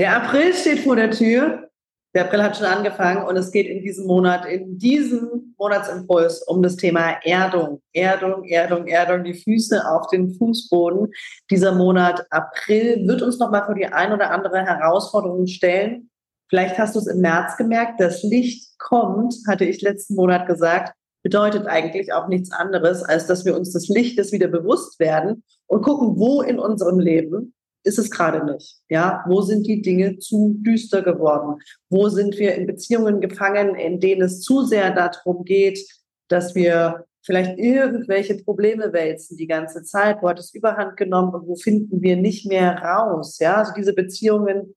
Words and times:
Der 0.00 0.16
April 0.16 0.54
steht 0.54 0.78
vor 0.78 0.96
der 0.96 1.10
Tür. 1.10 1.68
Der 2.14 2.24
April 2.24 2.42
hat 2.42 2.56
schon 2.56 2.64
angefangen 2.64 3.28
und 3.28 3.36
es 3.36 3.52
geht 3.52 3.66
in 3.66 3.82
diesem 3.82 4.06
Monat, 4.06 4.46
in 4.46 4.78
diesem 4.78 5.54
Monatsimpuls 5.58 6.42
um 6.44 6.62
das 6.62 6.76
Thema 6.76 7.16
Erdung. 7.22 7.82
Erdung, 7.92 8.44
Erdung, 8.44 8.86
Erdung, 8.86 9.24
die 9.24 9.34
Füße 9.34 9.86
auf 9.86 10.06
den 10.06 10.32
Fußboden. 10.32 11.12
Dieser 11.50 11.74
Monat 11.74 12.26
April 12.30 13.06
wird 13.06 13.20
uns 13.20 13.38
nochmal 13.38 13.66
vor 13.66 13.74
die 13.74 13.84
ein 13.84 14.10
oder 14.10 14.30
andere 14.30 14.64
Herausforderung 14.64 15.46
stellen. 15.46 16.08
Vielleicht 16.48 16.78
hast 16.78 16.94
du 16.94 17.00
es 17.00 17.06
im 17.06 17.20
März 17.20 17.58
gemerkt, 17.58 18.00
das 18.00 18.22
Licht 18.22 18.78
kommt, 18.78 19.34
hatte 19.46 19.66
ich 19.66 19.82
letzten 19.82 20.14
Monat 20.14 20.46
gesagt, 20.46 20.94
bedeutet 21.22 21.66
eigentlich 21.66 22.14
auch 22.14 22.26
nichts 22.26 22.50
anderes, 22.52 23.02
als 23.02 23.26
dass 23.26 23.44
wir 23.44 23.54
uns 23.54 23.74
des 23.74 23.88
Lichtes 23.88 24.32
wieder 24.32 24.48
bewusst 24.48 24.98
werden 24.98 25.44
und 25.66 25.82
gucken, 25.82 26.16
wo 26.16 26.40
in 26.40 26.58
unserem 26.58 26.98
Leben 26.98 27.52
ist 27.82 27.98
es 27.98 28.10
gerade 28.10 28.44
nicht. 28.52 28.78
Ja, 28.88 29.24
wo 29.26 29.40
sind 29.40 29.66
die 29.66 29.82
Dinge 29.82 30.18
zu 30.18 30.54
düster 30.58 31.02
geworden? 31.02 31.60
Wo 31.88 32.08
sind 32.08 32.38
wir 32.38 32.54
in 32.54 32.66
Beziehungen 32.66 33.20
gefangen, 33.20 33.74
in 33.74 34.00
denen 34.00 34.22
es 34.22 34.40
zu 34.40 34.64
sehr 34.64 34.94
darum 34.94 35.44
geht, 35.44 35.80
dass 36.28 36.54
wir 36.54 37.06
vielleicht 37.22 37.58
irgendwelche 37.58 38.36
Probleme 38.36 38.92
wälzen 38.92 39.36
die 39.36 39.46
ganze 39.46 39.82
Zeit? 39.82 40.22
Wo 40.22 40.28
hat 40.28 40.38
es 40.38 40.54
Überhand 40.54 40.96
genommen 40.96 41.34
und 41.34 41.46
wo 41.46 41.56
finden 41.56 42.02
wir 42.02 42.16
nicht 42.16 42.46
mehr 42.46 42.78
raus? 42.78 43.38
Ja, 43.38 43.56
also 43.56 43.72
diese 43.76 43.94
Beziehungen 43.94 44.74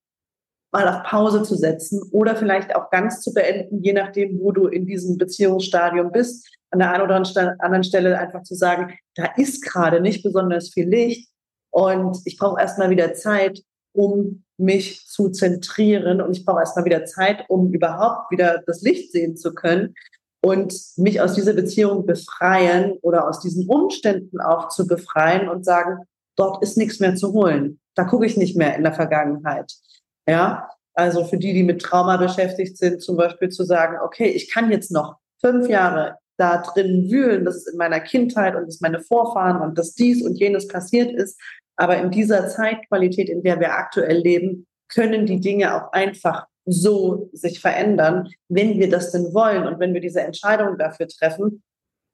mal 0.71 0.87
auf 0.87 1.03
Pause 1.03 1.43
zu 1.43 1.55
setzen 1.55 2.01
oder 2.11 2.35
vielleicht 2.35 2.75
auch 2.75 2.89
ganz 2.89 3.21
zu 3.21 3.33
beenden, 3.33 3.83
je 3.83 3.93
nachdem, 3.93 4.39
wo 4.39 4.51
du 4.51 4.67
in 4.67 4.85
diesem 4.87 5.17
Beziehungsstadium 5.17 6.11
bist. 6.11 6.49
An 6.71 6.79
der 6.79 6.91
einen 6.91 7.03
oder 7.03 7.15
anderen 7.59 7.83
Stelle 7.83 8.17
einfach 8.17 8.41
zu 8.41 8.55
sagen, 8.55 8.97
da 9.13 9.25
ist 9.37 9.63
gerade 9.63 10.01
nicht 10.01 10.23
besonders 10.23 10.69
viel 10.69 10.89
Licht 10.89 11.29
und 11.73 12.21
ich 12.25 12.37
brauche 12.37 12.61
erstmal 12.61 12.91
wieder 12.91 13.15
Zeit, 13.15 13.63
um 13.93 14.43
mich 14.57 15.07
zu 15.07 15.29
zentrieren 15.29 16.21
und 16.21 16.37
ich 16.37 16.45
brauche 16.45 16.59
erstmal 16.59 16.85
wieder 16.85 17.05
Zeit, 17.05 17.45
um 17.49 17.73
überhaupt 17.73 18.31
wieder 18.31 18.61
das 18.67 18.81
Licht 18.81 19.11
sehen 19.11 19.35
zu 19.35 19.55
können 19.55 19.95
und 20.43 20.73
mich 20.97 21.19
aus 21.19 21.33
dieser 21.33 21.53
Beziehung 21.53 22.05
befreien 22.05 22.99
oder 23.01 23.27
aus 23.27 23.39
diesen 23.39 23.67
Umständen 23.67 24.39
auch 24.39 24.69
zu 24.69 24.85
befreien 24.85 25.49
und 25.49 25.65
sagen, 25.65 26.05
dort 26.35 26.61
ist 26.61 26.77
nichts 26.77 26.99
mehr 26.99 27.15
zu 27.15 27.33
holen. 27.33 27.79
Da 27.95 28.03
gucke 28.03 28.27
ich 28.27 28.37
nicht 28.37 28.55
mehr 28.55 28.75
in 28.75 28.83
der 28.83 28.93
Vergangenheit. 28.93 29.73
Ja, 30.27 30.69
also 30.93 31.25
für 31.25 31.37
die, 31.37 31.53
die 31.53 31.63
mit 31.63 31.81
Trauma 31.81 32.17
beschäftigt 32.17 32.77
sind, 32.77 33.01
zum 33.01 33.17
Beispiel 33.17 33.49
zu 33.49 33.63
sagen, 33.63 33.97
okay, 34.05 34.27
ich 34.27 34.51
kann 34.51 34.71
jetzt 34.71 34.91
noch 34.91 35.15
fünf 35.41 35.67
Jahre 35.67 36.17
da 36.37 36.57
drin 36.61 37.09
wühlen, 37.09 37.45
dass 37.45 37.55
es 37.55 37.67
in 37.67 37.77
meiner 37.77 37.99
Kindheit 37.99 38.55
und 38.55 38.67
dass 38.67 38.81
meine 38.81 38.99
Vorfahren 38.99 39.61
und 39.61 39.77
dass 39.77 39.93
dies 39.93 40.23
und 40.23 40.35
jenes 40.35 40.67
passiert 40.67 41.11
ist. 41.11 41.39
Aber 41.75 41.97
in 41.97 42.11
dieser 42.11 42.47
Zeitqualität, 42.47 43.29
in 43.29 43.43
der 43.43 43.59
wir 43.59 43.73
aktuell 43.73 44.17
leben, 44.17 44.67
können 44.89 45.25
die 45.25 45.39
Dinge 45.39 45.75
auch 45.75 45.91
einfach 45.91 46.45
so 46.65 47.29
sich 47.33 47.59
verändern, 47.59 48.29
wenn 48.47 48.79
wir 48.79 48.89
das 48.89 49.11
denn 49.11 49.33
wollen 49.33 49.67
und 49.67 49.79
wenn 49.79 49.93
wir 49.93 50.01
diese 50.01 50.21
Entscheidung 50.21 50.77
dafür 50.77 51.07
treffen, 51.07 51.63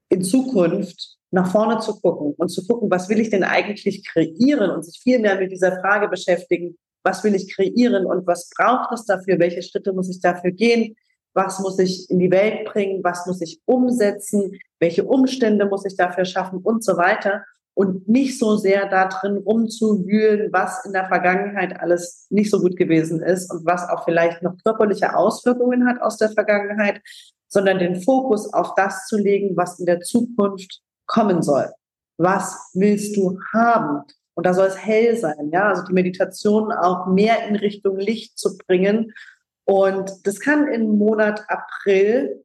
in 0.08 0.22
Zukunft 0.22 1.16
nach 1.30 1.50
vorne 1.50 1.78
zu 1.78 2.00
gucken 2.00 2.34
und 2.36 2.48
zu 2.48 2.66
gucken, 2.66 2.90
was 2.90 3.08
will 3.08 3.20
ich 3.20 3.30
denn 3.30 3.44
eigentlich 3.44 4.04
kreieren 4.04 4.70
und 4.70 4.84
sich 4.84 5.00
viel 5.00 5.20
mehr 5.20 5.38
mit 5.38 5.52
dieser 5.52 5.80
Frage 5.80 6.08
beschäftigen, 6.08 6.76
was 7.04 7.22
will 7.22 7.34
ich 7.34 7.54
kreieren 7.54 8.06
und 8.06 8.26
was 8.26 8.50
braucht 8.56 8.92
es 8.92 9.04
dafür, 9.04 9.38
welche 9.38 9.62
Schritte 9.62 9.92
muss 9.92 10.10
ich 10.10 10.20
dafür 10.20 10.50
gehen, 10.50 10.96
was 11.32 11.60
muss 11.60 11.78
ich 11.78 12.10
in 12.10 12.18
die 12.18 12.30
Welt 12.30 12.64
bringen, 12.64 13.04
was 13.04 13.26
muss 13.26 13.40
ich 13.40 13.60
umsetzen, 13.64 14.58
welche 14.80 15.04
Umstände 15.04 15.66
muss 15.66 15.84
ich 15.84 15.96
dafür 15.96 16.24
schaffen 16.24 16.58
und 16.58 16.82
so 16.82 16.96
weiter. 16.96 17.44
Und 17.74 18.08
nicht 18.08 18.38
so 18.38 18.56
sehr 18.56 18.88
da 18.88 19.06
drin 19.06 19.38
rumzuwühlen, 19.38 20.52
was 20.52 20.84
in 20.84 20.92
der 20.92 21.08
Vergangenheit 21.08 21.80
alles 21.80 22.26
nicht 22.28 22.50
so 22.50 22.60
gut 22.60 22.76
gewesen 22.76 23.22
ist 23.22 23.50
und 23.50 23.64
was 23.64 23.88
auch 23.88 24.04
vielleicht 24.04 24.42
noch 24.42 24.56
körperliche 24.62 25.14
Auswirkungen 25.14 25.88
hat 25.88 26.02
aus 26.02 26.18
der 26.18 26.30
Vergangenheit, 26.30 27.00
sondern 27.48 27.78
den 27.78 28.00
Fokus 28.00 28.52
auf 28.52 28.74
das 28.74 29.06
zu 29.06 29.16
legen, 29.16 29.56
was 29.56 29.78
in 29.78 29.86
der 29.86 30.00
Zukunft 30.00 30.80
kommen 31.06 31.42
soll. 31.42 31.70
Was 32.18 32.70
willst 32.74 33.16
du 33.16 33.38
haben? 33.52 34.02
Und 34.34 34.46
da 34.46 34.54
soll 34.54 34.68
es 34.68 34.78
hell 34.78 35.16
sein, 35.16 35.50
ja, 35.52 35.68
also 35.68 35.84
die 35.84 35.92
Meditation 35.92 36.72
auch 36.72 37.06
mehr 37.06 37.46
in 37.46 37.56
Richtung 37.56 37.98
Licht 37.98 38.38
zu 38.38 38.56
bringen. 38.56 39.12
Und 39.64 40.26
das 40.26 40.40
kann 40.40 40.68
im 40.68 40.98
Monat 40.98 41.44
April 41.48 42.44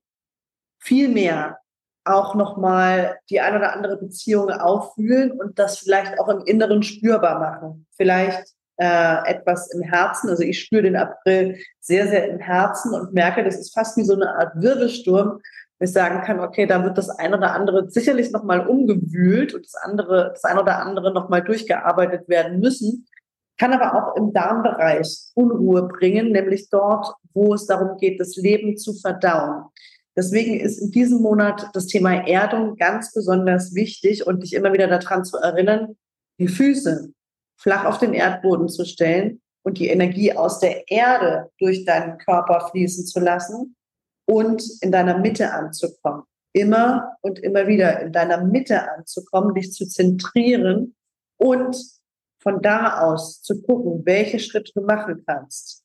viel 0.80 1.10
mehr 1.10 1.60
auch 2.06 2.36
nochmal 2.36 3.18
die 3.30 3.42
ein 3.42 3.56
oder 3.56 3.74
andere 3.74 3.98
Beziehung 3.98 4.50
auffühlen 4.50 5.32
und 5.32 5.60
das 5.60 5.80
vielleicht 5.80 6.20
auch 6.20 6.30
im 6.30 6.42
Inneren 6.46 6.84
spürbar 6.84 7.40
machen. 7.40 7.88
Vielleicht 7.98 8.46
äh, 8.78 9.28
etwas 9.28 9.72
im 9.74 9.82
Herzen. 9.82 10.30
Also 10.30 10.44
ich 10.44 10.60
spüre 10.60 10.84
den 10.84 10.96
April 10.96 11.58
sehr, 11.80 12.08
sehr 12.08 12.30
im 12.30 12.40
Herzen 12.40 12.94
und 12.94 13.14
merke, 13.14 13.44
das 13.44 13.58
ist 13.58 13.74
fast 13.74 13.98
wie 13.98 14.04
so 14.04 14.14
eine 14.14 14.36
Art 14.36 14.54
Wirbelsturm, 14.56 15.40
ich 15.80 15.92
sagen 15.92 16.22
kann, 16.26 16.40
okay, 16.40 16.66
da 16.66 16.84
wird 16.84 16.98
das 16.98 17.10
ein 17.10 17.34
oder 17.34 17.54
andere 17.54 17.90
sicherlich 17.90 18.32
nochmal 18.32 18.66
umgewühlt 18.66 19.54
und 19.54 19.66
das 19.66 19.76
andere, 19.76 20.30
das 20.34 20.44
ein 20.44 20.58
oder 20.58 20.80
andere 20.80 21.14
nochmal 21.14 21.44
durchgearbeitet 21.44 22.30
werden 22.30 22.60
müssen, 22.60 23.08
kann 23.58 23.74
aber 23.74 23.94
auch 23.94 24.16
im 24.16 24.34
Darmbereich 24.34 25.32
Unruhe 25.34 25.88
bringen, 25.88 26.32
nämlich 26.32 26.70
dort, 26.70 27.14
wo 27.34 27.54
es 27.54 27.66
darum 27.66 27.98
geht, 27.98 28.20
das 28.20 28.36
Leben 28.36 28.78
zu 28.78 28.94
verdauen. 28.94 29.66
Deswegen 30.18 30.60
ist 30.60 30.80
in 30.80 30.92
diesem 30.92 31.22
Monat 31.22 31.70
das 31.74 31.88
Thema 31.88 32.26
Erdung 32.28 32.78
ganz 32.78 33.14
besonders 33.14 33.76
wichtig 33.76 34.26
und 34.26 34.44
dich 34.44 34.54
immer 34.54 34.72
wieder 34.72 34.88
daran 34.88 35.26
zu 35.26 35.38
erinnern, 35.38 35.98
die 36.40 36.48
Füße 36.48 37.12
flach 37.58 37.86
auf 37.86 37.98
den 37.98 38.14
Erdboden 38.14 38.70
zu 38.70 38.86
stellen 38.86 39.42
und 39.64 39.78
die 39.80 39.88
Energie 39.88 40.34
aus 40.34 40.60
der 40.60 40.90
Erde 40.90 41.50
durch 41.60 41.86
deinen 41.86 42.18
Körper 42.18 42.70
fließen 42.72 43.06
zu 43.06 43.20
lassen 43.20 43.76
und 44.26 44.64
in 44.82 44.92
deiner 44.92 45.18
Mitte 45.18 45.52
anzukommen. 45.52 46.24
Immer 46.54 47.18
und 47.22 47.40
immer 47.40 47.68
wieder 47.68 48.00
in 48.02 48.14
deiner 48.14 48.44
Mitte 48.44 48.90
anzukommen, 48.90 49.54
dich 49.56 49.74
zu 49.74 49.88
zentrieren 49.88 50.96
und 51.38 51.76
von 52.42 52.62
da 52.62 53.02
aus 53.02 53.42
zu 53.42 53.62
gucken, 53.64 54.06
welche 54.06 54.40
Schritte 54.40 54.72
du 54.76 54.82
machen 54.82 55.24
kannst. 55.26 55.85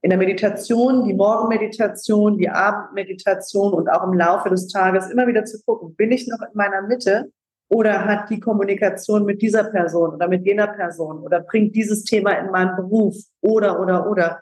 In 0.00 0.10
der 0.10 0.18
Meditation, 0.18 1.04
die 1.04 1.14
Morgenmeditation, 1.14 2.38
die 2.38 2.48
Abendmeditation 2.48 3.72
und 3.72 3.88
auch 3.88 4.04
im 4.04 4.12
Laufe 4.12 4.48
des 4.48 4.68
Tages 4.68 5.10
immer 5.10 5.26
wieder 5.26 5.44
zu 5.44 5.60
gucken, 5.62 5.94
bin 5.96 6.12
ich 6.12 6.28
noch 6.28 6.40
in 6.40 6.54
meiner 6.54 6.82
Mitte 6.82 7.32
oder 7.68 8.04
hat 8.04 8.30
die 8.30 8.40
Kommunikation 8.40 9.24
mit 9.24 9.42
dieser 9.42 9.64
Person 9.64 10.14
oder 10.14 10.28
mit 10.28 10.46
jener 10.46 10.68
Person 10.68 11.18
oder 11.18 11.40
bringt 11.40 11.74
dieses 11.74 12.04
Thema 12.04 12.32
in 12.32 12.50
meinen 12.50 12.76
Beruf 12.76 13.16
oder, 13.40 13.80
oder, 13.80 14.08
oder. 14.08 14.40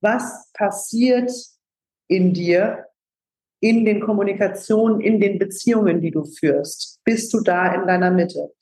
Was 0.00 0.50
passiert 0.52 1.30
in 2.08 2.32
dir, 2.32 2.86
in 3.60 3.84
den 3.84 4.00
Kommunikationen, 4.00 5.00
in 5.00 5.20
den 5.20 5.38
Beziehungen, 5.38 6.00
die 6.00 6.10
du 6.10 6.24
führst. 6.24 7.00
Bist 7.04 7.32
du 7.32 7.40
da 7.40 7.74
in 7.74 7.86
deiner 7.86 8.10
Mitte? 8.10 8.52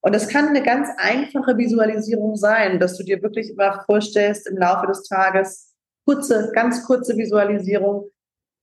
Und 0.00 0.14
es 0.14 0.28
kann 0.28 0.48
eine 0.48 0.62
ganz 0.62 0.88
einfache 0.96 1.56
Visualisierung 1.56 2.36
sein, 2.36 2.80
dass 2.80 2.96
du 2.96 3.04
dir 3.04 3.22
wirklich 3.22 3.50
immer 3.50 3.82
vorstellst 3.86 4.48
im 4.48 4.56
Laufe 4.56 4.86
des 4.86 5.04
Tages, 5.04 5.69
kurze, 6.06 6.50
ganz 6.54 6.84
kurze 6.84 7.16
Visualisierung, 7.16 8.10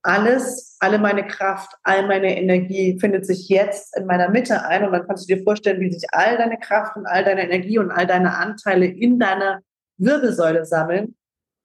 alles, 0.04 0.78
alle 0.80 1.00
meine 1.00 1.28
Kraft, 1.28 1.72
all 1.84 2.08
meine 2.08 2.38
Energie 2.38 2.98
findet 3.00 3.26
sich 3.26 3.50
jetzt 3.50 3.98
in 3.98 4.06
meiner 4.06 4.30
Mitte 4.30 4.64
ein 4.64 4.86
und 4.86 4.94
dann 4.94 5.06
kannst 5.06 5.30
du 5.30 5.36
dir 5.36 5.44
vorstellen, 5.44 5.82
wie 5.82 5.92
sich 5.92 6.06
all 6.12 6.38
deine 6.38 6.58
Kraft 6.60 6.96
und 6.96 7.06
all 7.06 7.24
deine 7.24 7.44
Energie 7.44 7.80
und 7.80 7.92
all 7.92 8.08
deine 8.08 8.38
Anteile 8.38 8.86
in 8.86 9.20
deiner 9.20 9.60
Wirbelsäule 9.98 10.66
sammeln 10.66 11.16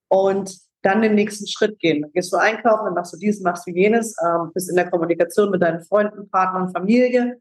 und 0.08 0.58
dann 0.82 1.02
den 1.02 1.14
nächsten 1.14 1.46
Schritt 1.46 1.78
gehen. 1.78 2.02
Dann 2.02 2.12
gehst 2.12 2.32
du 2.32 2.36
einkaufen, 2.36 2.86
dann 2.86 2.94
machst 2.94 3.12
du 3.12 3.18
dies, 3.18 3.40
machst 3.40 3.66
du 3.66 3.70
jenes, 3.70 4.16
ähm, 4.24 4.50
bist 4.52 4.68
in 4.68 4.76
der 4.76 4.90
Kommunikation 4.90 5.50
mit 5.50 5.62
deinen 5.62 5.84
Freunden, 5.84 6.28
Partnern, 6.28 6.72
Familie. 6.72 7.40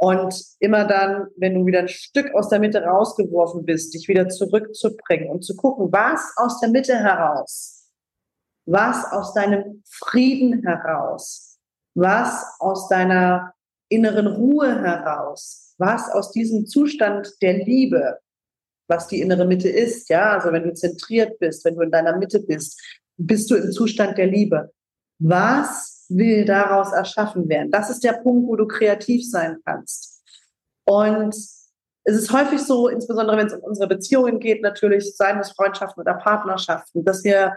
Und 0.00 0.44
immer 0.60 0.84
dann, 0.84 1.26
wenn 1.36 1.54
du 1.54 1.66
wieder 1.66 1.80
ein 1.80 1.88
Stück 1.88 2.32
aus 2.34 2.48
der 2.48 2.60
Mitte 2.60 2.82
rausgeworfen 2.82 3.64
bist, 3.64 3.94
dich 3.94 4.06
wieder 4.06 4.28
zurückzubringen 4.28 5.28
und 5.28 5.42
zu 5.42 5.56
gucken, 5.56 5.90
was 5.90 6.34
aus 6.36 6.60
der 6.60 6.68
Mitte 6.68 6.96
heraus, 6.96 7.90
was 8.64 9.04
aus 9.10 9.34
deinem 9.34 9.82
Frieden 9.90 10.62
heraus, 10.64 11.58
was 11.94 12.46
aus 12.60 12.88
deiner 12.88 13.54
inneren 13.88 14.28
Ruhe 14.28 14.80
heraus, 14.80 15.74
was 15.78 16.08
aus 16.10 16.30
diesem 16.30 16.66
Zustand 16.66 17.34
der 17.42 17.64
Liebe, 17.64 18.18
was 18.86 19.08
die 19.08 19.20
innere 19.20 19.46
Mitte 19.46 19.68
ist. 19.68 20.08
Ja, 20.10 20.34
also 20.34 20.52
wenn 20.52 20.62
du 20.62 20.74
zentriert 20.74 21.40
bist, 21.40 21.64
wenn 21.64 21.74
du 21.74 21.82
in 21.82 21.90
deiner 21.90 22.16
Mitte 22.16 22.38
bist, 22.38 22.80
bist 23.16 23.50
du 23.50 23.56
im 23.56 23.72
Zustand 23.72 24.16
der 24.16 24.26
Liebe. 24.26 24.72
Was 25.18 25.97
will 26.08 26.44
daraus 26.44 26.92
erschaffen 26.92 27.48
werden? 27.48 27.70
Das 27.70 27.90
ist 27.90 28.04
der 28.04 28.14
Punkt, 28.14 28.48
wo 28.48 28.56
du 28.56 28.66
kreativ 28.66 29.28
sein 29.28 29.58
kannst. 29.64 30.22
Und 30.84 31.34
es 31.34 32.16
ist 32.16 32.32
häufig 32.32 32.60
so, 32.60 32.88
insbesondere 32.88 33.36
wenn 33.36 33.48
es 33.48 33.54
um 33.54 33.60
unsere 33.62 33.88
Beziehungen 33.88 34.40
geht, 34.40 34.62
natürlich, 34.62 35.14
seien 35.14 35.38
es 35.38 35.52
Freundschaften 35.52 36.00
oder 36.00 36.14
Partnerschaften, 36.14 37.04
dass 37.04 37.22
wir 37.22 37.56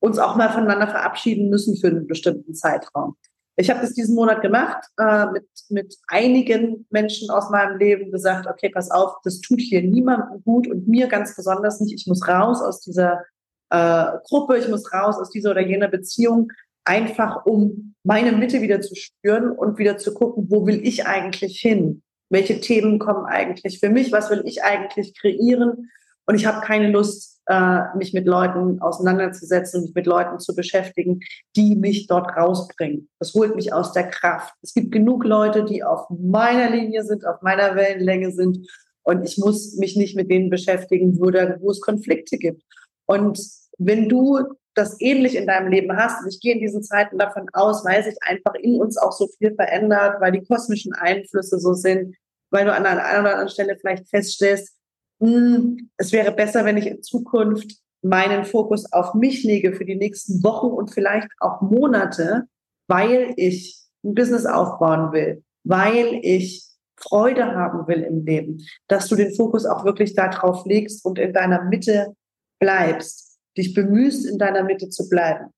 uns 0.00 0.18
auch 0.18 0.36
mal 0.36 0.50
voneinander 0.50 0.88
verabschieden 0.88 1.50
müssen 1.50 1.76
für 1.76 1.88
einen 1.88 2.06
bestimmten 2.06 2.54
Zeitraum. 2.54 3.16
Ich 3.56 3.70
habe 3.70 3.80
das 3.80 3.94
diesen 3.94 4.14
Monat 4.14 4.42
gemacht, 4.42 4.84
äh, 4.98 5.26
mit, 5.26 5.46
mit 5.70 5.96
einigen 6.08 6.86
Menschen 6.90 7.30
aus 7.30 7.50
meinem 7.50 7.78
Leben 7.78 8.12
gesagt, 8.12 8.46
okay, 8.46 8.68
pass 8.68 8.90
auf, 8.90 9.16
das 9.24 9.40
tut 9.40 9.60
hier 9.60 9.82
niemandem 9.82 10.42
gut 10.44 10.68
und 10.68 10.86
mir 10.86 11.06
ganz 11.06 11.34
besonders 11.34 11.80
nicht. 11.80 11.94
Ich 11.94 12.06
muss 12.06 12.28
raus 12.28 12.60
aus 12.60 12.80
dieser 12.80 13.24
äh, 13.70 14.06
Gruppe, 14.28 14.58
ich 14.58 14.68
muss 14.68 14.92
raus 14.92 15.16
aus 15.16 15.30
dieser 15.30 15.52
oder 15.52 15.62
jener 15.62 15.88
Beziehung, 15.88 16.52
einfach 16.86 17.44
um 17.44 17.94
meine 18.04 18.32
Mitte 18.32 18.62
wieder 18.62 18.80
zu 18.80 18.94
spüren 18.94 19.50
und 19.50 19.78
wieder 19.78 19.98
zu 19.98 20.14
gucken, 20.14 20.46
wo 20.48 20.66
will 20.66 20.80
ich 20.86 21.06
eigentlich 21.06 21.60
hin? 21.60 22.02
Welche 22.30 22.60
Themen 22.60 22.98
kommen 22.98 23.26
eigentlich 23.26 23.80
für 23.80 23.90
mich? 23.90 24.12
Was 24.12 24.30
will 24.30 24.42
ich 24.46 24.62
eigentlich 24.62 25.14
kreieren? 25.18 25.90
Und 26.26 26.34
ich 26.34 26.46
habe 26.46 26.64
keine 26.64 26.90
Lust, 26.90 27.40
äh, 27.46 27.96
mich 27.96 28.12
mit 28.12 28.26
Leuten 28.26 28.80
auseinanderzusetzen, 28.80 29.82
mich 29.82 29.94
mit 29.94 30.06
Leuten 30.06 30.40
zu 30.40 30.54
beschäftigen, 30.54 31.20
die 31.54 31.76
mich 31.76 32.08
dort 32.08 32.36
rausbringen. 32.36 33.08
Das 33.20 33.34
holt 33.34 33.54
mich 33.54 33.72
aus 33.72 33.92
der 33.92 34.08
Kraft. 34.08 34.54
Es 34.62 34.74
gibt 34.74 34.90
genug 34.90 35.24
Leute, 35.24 35.64
die 35.64 35.84
auf 35.84 36.08
meiner 36.10 36.70
Linie 36.70 37.04
sind, 37.04 37.24
auf 37.26 37.42
meiner 37.42 37.76
Wellenlänge 37.76 38.32
sind. 38.32 38.68
Und 39.04 39.24
ich 39.24 39.38
muss 39.38 39.76
mich 39.76 39.96
nicht 39.96 40.16
mit 40.16 40.30
denen 40.30 40.50
beschäftigen, 40.50 41.20
wo, 41.20 41.30
da, 41.30 41.60
wo 41.60 41.70
es 41.70 41.80
Konflikte 41.80 42.38
gibt. 42.38 42.62
Und 43.06 43.40
wenn 43.78 44.08
du 44.08 44.40
das 44.76 45.00
ähnlich 45.00 45.34
in 45.34 45.46
deinem 45.46 45.70
Leben 45.70 45.96
hast, 45.96 46.22
und 46.22 46.28
ich 46.28 46.40
gehe 46.40 46.54
in 46.54 46.60
diesen 46.60 46.82
Zeiten 46.82 47.18
davon 47.18 47.48
aus, 47.52 47.84
weil 47.84 48.04
sich 48.04 48.16
einfach 48.20 48.54
in 48.54 48.80
uns 48.80 48.98
auch 48.98 49.12
so 49.12 49.26
viel 49.38 49.54
verändert, 49.54 50.20
weil 50.20 50.32
die 50.32 50.44
kosmischen 50.44 50.92
Einflüsse 50.92 51.58
so 51.58 51.72
sind, 51.72 52.14
weil 52.50 52.66
du 52.66 52.72
an 52.72 52.86
einer 52.86 53.00
oder 53.00 53.32
anderen 53.32 53.48
Stelle 53.48 53.76
vielleicht 53.80 54.08
feststellst, 54.08 54.76
hm, 55.20 55.90
es 55.96 56.12
wäre 56.12 56.30
besser, 56.30 56.64
wenn 56.64 56.76
ich 56.76 56.86
in 56.86 57.02
Zukunft 57.02 57.78
meinen 58.02 58.44
Fokus 58.44 58.92
auf 58.92 59.14
mich 59.14 59.42
lege 59.42 59.72
für 59.72 59.86
die 59.86 59.96
nächsten 59.96 60.44
Wochen 60.44 60.66
und 60.66 60.92
vielleicht 60.92 61.28
auch 61.40 61.62
Monate, 61.62 62.44
weil 62.86 63.32
ich 63.36 63.80
ein 64.04 64.14
Business 64.14 64.46
aufbauen 64.46 65.12
will, 65.12 65.42
weil 65.64 66.20
ich 66.22 66.64
Freude 66.98 67.46
haben 67.46 67.86
will 67.88 68.02
im 68.02 68.24
Leben, 68.24 68.62
dass 68.88 69.08
du 69.08 69.16
den 69.16 69.34
Fokus 69.34 69.66
auch 69.66 69.84
wirklich 69.84 70.14
darauf 70.14 70.64
legst 70.66 71.04
und 71.04 71.18
in 71.18 71.32
deiner 71.32 71.64
Mitte 71.64 72.14
bleibst, 72.58 73.25
dich 73.56 73.74
bemühst, 73.74 74.26
in 74.26 74.38
deiner 74.38 74.62
Mitte 74.62 74.88
zu 74.88 75.08
bleiben. 75.08 75.52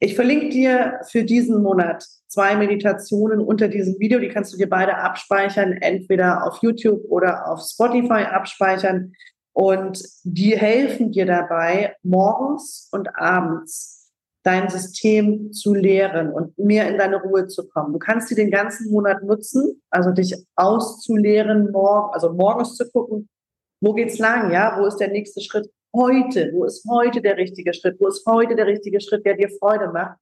Ich 0.00 0.14
verlinke 0.16 0.48
dir 0.48 1.00
für 1.10 1.24
diesen 1.24 1.62
Monat 1.62 2.04
zwei 2.26 2.56
Meditationen 2.56 3.40
unter 3.40 3.68
diesem 3.68 3.98
Video. 3.98 4.18
Die 4.18 4.28
kannst 4.28 4.52
du 4.52 4.56
dir 4.56 4.68
beide 4.68 4.96
abspeichern, 4.96 5.72
entweder 5.72 6.44
auf 6.46 6.58
YouTube 6.62 7.02
oder 7.08 7.48
auf 7.48 7.60
Spotify 7.62 8.24
abspeichern. 8.24 9.12
Und 9.52 10.02
die 10.24 10.58
helfen 10.58 11.12
dir 11.12 11.26
dabei, 11.26 11.94
morgens 12.02 12.88
und 12.90 13.08
abends 13.16 14.10
dein 14.42 14.68
System 14.68 15.52
zu 15.52 15.72
lehren 15.72 16.30
und 16.30 16.58
mehr 16.58 16.88
in 16.88 16.98
deine 16.98 17.22
Ruhe 17.22 17.46
zu 17.46 17.66
kommen. 17.68 17.92
Du 17.92 17.98
kannst 17.98 18.28
sie 18.28 18.34
den 18.34 18.50
ganzen 18.50 18.90
Monat 18.90 19.22
nutzen, 19.22 19.80
also 19.90 20.10
dich 20.10 20.34
auszulehren, 20.54 21.70
morgen, 21.70 22.12
also 22.12 22.32
morgens 22.32 22.76
zu 22.76 22.90
gucken, 22.90 23.28
wo 23.80 23.94
geht's 23.94 24.18
lang, 24.18 24.52
ja, 24.52 24.76
wo 24.78 24.86
ist 24.86 24.98
der 24.98 25.08
nächste 25.08 25.40
Schritt 25.40 25.70
heute, 25.94 26.50
wo 26.52 26.64
ist 26.64 26.84
heute 26.88 27.22
der 27.22 27.36
richtige 27.36 27.72
Schritt, 27.72 27.96
wo 28.00 28.08
ist 28.08 28.26
heute 28.26 28.56
der 28.56 28.66
richtige 28.66 29.00
Schritt, 29.00 29.24
der 29.24 29.36
dir 29.36 29.48
Freude 29.58 29.90
macht 29.92 30.18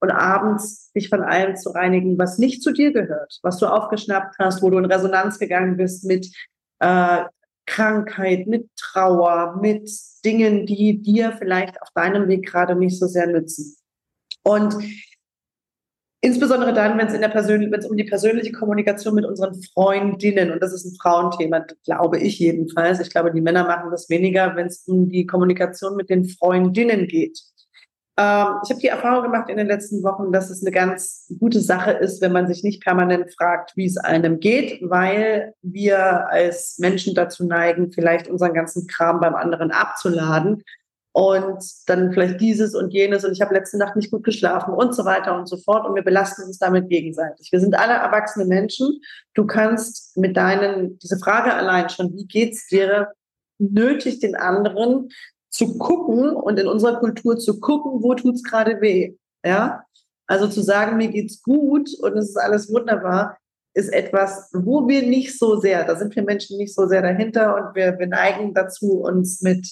und 0.00 0.10
abends 0.10 0.92
dich 0.92 1.08
von 1.08 1.22
allem 1.22 1.56
zu 1.56 1.70
reinigen, 1.70 2.18
was 2.18 2.38
nicht 2.38 2.62
zu 2.62 2.72
dir 2.72 2.92
gehört, 2.92 3.38
was 3.42 3.58
du 3.58 3.66
aufgeschnappt 3.66 4.36
hast, 4.38 4.62
wo 4.62 4.70
du 4.70 4.78
in 4.78 4.84
Resonanz 4.84 5.38
gegangen 5.38 5.76
bist 5.76 6.04
mit 6.04 6.26
äh, 6.78 7.24
Krankheit, 7.66 8.46
mit 8.46 8.68
Trauer, 8.76 9.58
mit 9.60 9.90
Dingen, 10.24 10.66
die 10.66 11.02
dir 11.02 11.32
vielleicht 11.32 11.80
auf 11.82 11.88
deinem 11.94 12.28
Weg 12.28 12.46
gerade 12.46 12.76
nicht 12.76 12.98
so 12.98 13.06
sehr 13.06 13.26
nützen. 13.26 13.76
Und 14.44 14.76
insbesondere 16.26 16.74
dann, 16.74 16.98
wenn 16.98 17.06
es 17.06 17.14
in 17.14 17.20
der 17.20 17.32
wenn 17.32 17.72
es 17.72 17.86
um 17.86 17.96
die 17.96 18.04
persönliche 18.04 18.50
Kommunikation 18.50 19.14
mit 19.14 19.24
unseren 19.24 19.54
Freundinnen 19.74 20.50
und 20.50 20.60
das 20.60 20.72
ist 20.72 20.84
ein 20.84 20.96
Frauenthema, 21.00 21.64
glaube 21.84 22.18
ich 22.18 22.40
jedenfalls. 22.40 22.98
Ich 22.98 23.10
glaube, 23.10 23.32
die 23.32 23.40
Männer 23.40 23.64
machen 23.64 23.90
das 23.92 24.10
weniger, 24.10 24.56
wenn 24.56 24.66
es 24.66 24.82
um 24.88 25.08
die 25.08 25.24
Kommunikation 25.24 25.94
mit 25.94 26.10
den 26.10 26.24
Freundinnen 26.24 27.06
geht. 27.06 27.38
Ähm, 28.18 28.46
ich 28.64 28.70
habe 28.70 28.80
die 28.80 28.88
Erfahrung 28.88 29.22
gemacht 29.22 29.48
in 29.48 29.56
den 29.56 29.68
letzten 29.68 30.02
Wochen, 30.02 30.32
dass 30.32 30.50
es 30.50 30.62
eine 30.62 30.72
ganz 30.72 31.32
gute 31.38 31.60
Sache 31.60 31.92
ist, 31.92 32.20
wenn 32.20 32.32
man 32.32 32.48
sich 32.48 32.64
nicht 32.64 32.82
permanent 32.82 33.32
fragt, 33.32 33.76
wie 33.76 33.86
es 33.86 33.96
einem 33.96 34.40
geht, 34.40 34.80
weil 34.82 35.54
wir 35.62 36.28
als 36.28 36.78
Menschen 36.78 37.14
dazu 37.14 37.44
neigen, 37.44 37.92
vielleicht 37.92 38.26
unseren 38.26 38.52
ganzen 38.52 38.88
Kram 38.88 39.20
beim 39.20 39.36
anderen 39.36 39.70
abzuladen 39.70 40.64
und 41.16 41.64
dann 41.86 42.12
vielleicht 42.12 42.42
dieses 42.42 42.74
und 42.74 42.92
jenes 42.92 43.24
und 43.24 43.32
ich 43.32 43.40
habe 43.40 43.54
letzte 43.54 43.78
Nacht 43.78 43.96
nicht 43.96 44.10
gut 44.10 44.22
geschlafen 44.22 44.74
und 44.74 44.94
so 44.94 45.06
weiter 45.06 45.34
und 45.34 45.48
so 45.48 45.56
fort 45.56 45.88
und 45.88 45.94
wir 45.94 46.04
belasten 46.04 46.42
uns 46.42 46.58
damit 46.58 46.90
gegenseitig. 46.90 47.50
Wir 47.50 47.58
sind 47.58 47.74
alle 47.74 47.94
erwachsene 47.94 48.44
Menschen. 48.44 49.00
Du 49.32 49.46
kannst 49.46 50.14
mit 50.18 50.36
deinen, 50.36 50.98
diese 50.98 51.18
Frage 51.18 51.54
allein 51.54 51.88
schon, 51.88 52.14
wie 52.14 52.26
geht's 52.26 52.66
dir, 52.66 53.12
nötig 53.56 54.20
den 54.20 54.36
anderen 54.36 55.08
zu 55.48 55.78
gucken 55.78 56.36
und 56.36 56.58
in 56.58 56.68
unserer 56.68 57.00
Kultur 57.00 57.38
zu 57.38 57.60
gucken, 57.60 58.02
wo 58.02 58.14
tut's 58.14 58.42
gerade 58.42 58.82
weh. 58.82 59.14
Ja, 59.42 59.84
also 60.26 60.48
zu 60.48 60.60
sagen, 60.60 60.98
mir 60.98 61.08
geht's 61.08 61.40
gut 61.40 61.88
und 61.98 62.12
es 62.18 62.28
ist 62.28 62.36
alles 62.36 62.70
wunderbar, 62.70 63.38
ist 63.72 63.90
etwas, 63.90 64.50
wo 64.52 64.86
wir 64.86 65.00
nicht 65.00 65.38
so 65.38 65.58
sehr, 65.58 65.84
da 65.84 65.96
sind 65.96 66.14
wir 66.14 66.24
Menschen 66.24 66.58
nicht 66.58 66.74
so 66.74 66.86
sehr 66.86 67.00
dahinter 67.00 67.54
und 67.54 67.74
wir, 67.74 67.98
wir 67.98 68.06
neigen 68.06 68.52
dazu, 68.52 69.00
uns 69.00 69.40
mit 69.40 69.66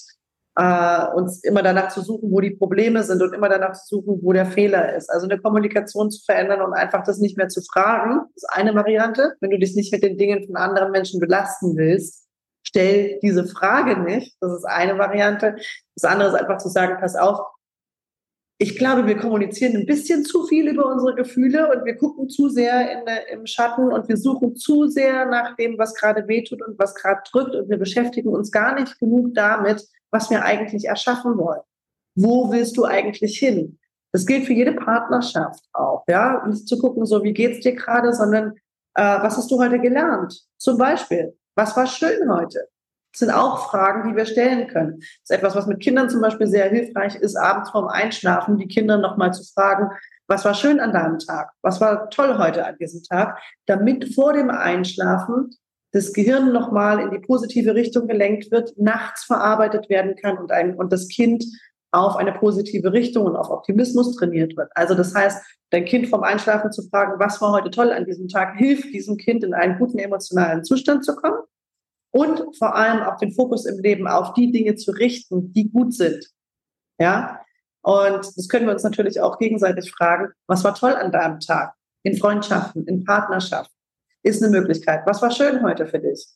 äh, 0.55 1.07
uns 1.13 1.43
immer 1.43 1.61
danach 1.61 1.89
zu 1.89 2.01
suchen, 2.01 2.31
wo 2.31 2.39
die 2.39 2.51
Probleme 2.55 3.03
sind 3.03 3.21
und 3.21 3.33
immer 3.33 3.49
danach 3.49 3.73
zu 3.73 3.97
suchen, 3.97 4.19
wo 4.21 4.31
der 4.31 4.45
Fehler 4.45 4.95
ist. 4.95 5.09
Also 5.09 5.27
eine 5.27 5.39
Kommunikation 5.39 6.09
zu 6.09 6.23
verändern 6.25 6.61
und 6.61 6.73
einfach 6.73 7.03
das 7.03 7.19
nicht 7.19 7.37
mehr 7.37 7.49
zu 7.49 7.61
fragen, 7.61 8.21
ist 8.35 8.49
eine 8.49 8.73
Variante. 8.73 9.33
Wenn 9.41 9.51
du 9.51 9.59
dich 9.59 9.75
nicht 9.75 9.91
mit 9.91 10.03
den 10.03 10.17
Dingen 10.17 10.45
von 10.45 10.55
anderen 10.55 10.91
Menschen 10.91 11.19
belasten 11.19 11.75
willst, 11.75 12.25
stell 12.63 13.19
diese 13.21 13.45
Frage 13.45 13.99
nicht. 13.99 14.37
Das 14.39 14.53
ist 14.53 14.65
eine 14.65 14.97
Variante. 14.97 15.55
Das 15.95 16.09
andere 16.09 16.29
ist 16.29 16.35
einfach 16.35 16.57
zu 16.57 16.69
sagen, 16.69 16.97
pass 16.99 17.15
auf, 17.15 17.39
ich 18.57 18.77
glaube, 18.77 19.05
wir 19.05 19.17
kommunizieren 19.17 19.75
ein 19.75 19.85
bisschen 19.85 20.23
zu 20.23 20.45
viel 20.45 20.69
über 20.69 20.85
unsere 20.85 21.13
Gefühle 21.15 21.69
und 21.73 21.83
wir 21.83 21.97
gucken 21.97 22.29
zu 22.29 22.47
sehr 22.47 22.89
in, 22.89 22.99
im 23.33 23.45
Schatten 23.45 23.91
und 23.91 24.07
wir 24.07 24.15
suchen 24.15 24.55
zu 24.55 24.87
sehr 24.87 25.25
nach 25.25 25.57
dem, 25.57 25.77
was 25.77 25.93
gerade 25.93 26.25
wehtut 26.29 26.65
und 26.65 26.79
was 26.79 26.95
gerade 26.95 27.19
drückt 27.29 27.53
und 27.53 27.69
wir 27.69 27.77
beschäftigen 27.77 28.29
uns 28.29 28.51
gar 28.51 28.79
nicht 28.79 28.97
genug 28.99 29.33
damit, 29.33 29.85
was 30.11 30.29
wir 30.29 30.43
eigentlich 30.43 30.85
erschaffen 30.85 31.37
wollen. 31.37 31.61
Wo 32.15 32.51
willst 32.51 32.77
du 32.77 32.85
eigentlich 32.85 33.37
hin? 33.37 33.79
Das 34.11 34.25
gilt 34.25 34.45
für 34.45 34.53
jede 34.53 34.73
Partnerschaft 34.73 35.63
auch, 35.73 36.05
ja. 36.07 36.45
Nicht 36.47 36.67
zu 36.67 36.79
gucken, 36.79 37.05
so 37.05 37.23
wie 37.23 37.33
geht's 37.33 37.59
dir 37.59 37.75
gerade, 37.75 38.13
sondern 38.13 38.53
äh, 38.93 39.19
was 39.21 39.37
hast 39.37 39.51
du 39.51 39.59
heute 39.59 39.79
gelernt? 39.79 40.41
Zum 40.57 40.77
Beispiel, 40.77 41.37
was 41.55 41.75
war 41.75 41.85
schön 41.85 42.31
heute? 42.31 42.67
Das 43.11 43.19
sind 43.19 43.31
auch 43.31 43.69
Fragen, 43.69 44.09
die 44.09 44.15
wir 44.15 44.25
stellen 44.25 44.67
können. 44.67 44.99
Das 44.99 45.09
ist 45.23 45.31
etwas, 45.31 45.55
was 45.55 45.67
mit 45.67 45.81
Kindern 45.81 46.09
zum 46.09 46.21
Beispiel 46.21 46.47
sehr 46.47 46.69
hilfreich 46.69 47.15
ist, 47.15 47.35
abends 47.35 47.69
vorm 47.71 47.87
Einschlafen 47.87 48.57
die 48.57 48.67
Kinder 48.67 48.97
nochmal 48.97 49.33
zu 49.33 49.43
fragen, 49.53 49.89
was 50.27 50.43
war 50.43 50.53
schön 50.53 50.79
an 50.79 50.91
deinem 50.91 51.19
Tag? 51.19 51.51
Was 51.61 51.79
war 51.79 52.09
toll 52.09 52.37
heute 52.37 52.65
an 52.65 52.77
diesem 52.77 53.03
Tag? 53.03 53.37
Damit 53.67 54.15
vor 54.15 54.33
dem 54.33 54.49
Einschlafen 54.49 55.51
das 55.95 56.11
Gehirn 56.11 56.51
nochmal 56.51 56.99
in 56.99 57.09
die 57.09 57.25
positive 57.25 57.73
Richtung 57.73 58.05
gelenkt 58.05 58.51
wird, 58.51 58.77
nachts 58.77 59.23
verarbeitet 59.23 59.89
werden 59.89 60.17
kann 60.17 60.37
und, 60.37 60.51
ein, 60.51 60.75
und 60.75 60.91
das 60.91 61.07
Kind 61.07 61.45
auf 61.91 62.17
eine 62.17 62.33
positive 62.33 62.91
Richtung 62.91 63.25
und 63.25 63.37
auf 63.37 63.49
Optimismus 63.49 64.13
trainiert 64.17 64.57
wird. 64.57 64.69
Also 64.75 64.93
das 64.93 65.15
heißt, 65.15 65.41
dein 65.69 65.85
Kind 65.85 66.09
vom 66.09 66.23
Einschlafen 66.23 66.73
zu 66.73 66.83
fragen, 66.89 67.17
was 67.17 67.39
war 67.39 67.53
heute 67.53 67.71
toll 67.71 67.93
an 67.93 68.03
diesem 68.03 68.27
Tag, 68.27 68.57
hilft 68.57 68.93
diesem 68.93 69.15
Kind 69.15 69.45
in 69.45 69.53
einen 69.53 69.79
guten 69.79 69.97
emotionalen 69.97 70.65
Zustand 70.65 71.05
zu 71.05 71.15
kommen 71.15 71.39
und 72.11 72.43
vor 72.57 72.75
allem 72.75 73.03
auch 73.03 73.15
den 73.15 73.31
Fokus 73.31 73.65
im 73.65 73.79
Leben 73.79 74.05
auf 74.05 74.33
die 74.33 74.51
Dinge 74.51 74.75
zu 74.75 74.91
richten, 74.91 75.53
die 75.53 75.71
gut 75.71 75.93
sind. 75.93 76.29
Ja, 76.99 77.39
und 77.83 78.19
das 78.35 78.49
können 78.49 78.65
wir 78.65 78.73
uns 78.73 78.83
natürlich 78.83 79.21
auch 79.21 79.39
gegenseitig 79.39 79.89
fragen, 79.93 80.33
was 80.45 80.65
war 80.65 80.75
toll 80.75 80.93
an 80.93 81.13
deinem 81.13 81.39
Tag? 81.39 81.73
In 82.03 82.17
Freundschaften, 82.17 82.85
in 82.85 83.05
Partnerschaften 83.05 83.74
ist 84.25 84.43
eine 84.43 84.51
Möglichkeit. 84.51 85.03
Was 85.05 85.21
war 85.21 85.31
schön 85.31 85.63
heute 85.63 85.85
für 85.87 85.99
dich? 85.99 86.27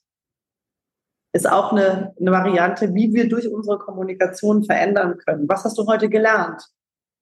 ist 1.32 1.50
auch 1.50 1.72
eine, 1.72 2.14
eine 2.20 2.32
Variante, 2.32 2.94
wie 2.94 3.14
wir 3.14 3.30
durch 3.30 3.52
unsere 3.52 3.78
Kommunikation 3.78 4.64
verändern 4.64 5.18
können. 5.26 5.48
Was 5.48 5.64
hast 5.64 5.78
du 5.78 5.86
heute 5.86 6.10
gelernt? 6.10 6.62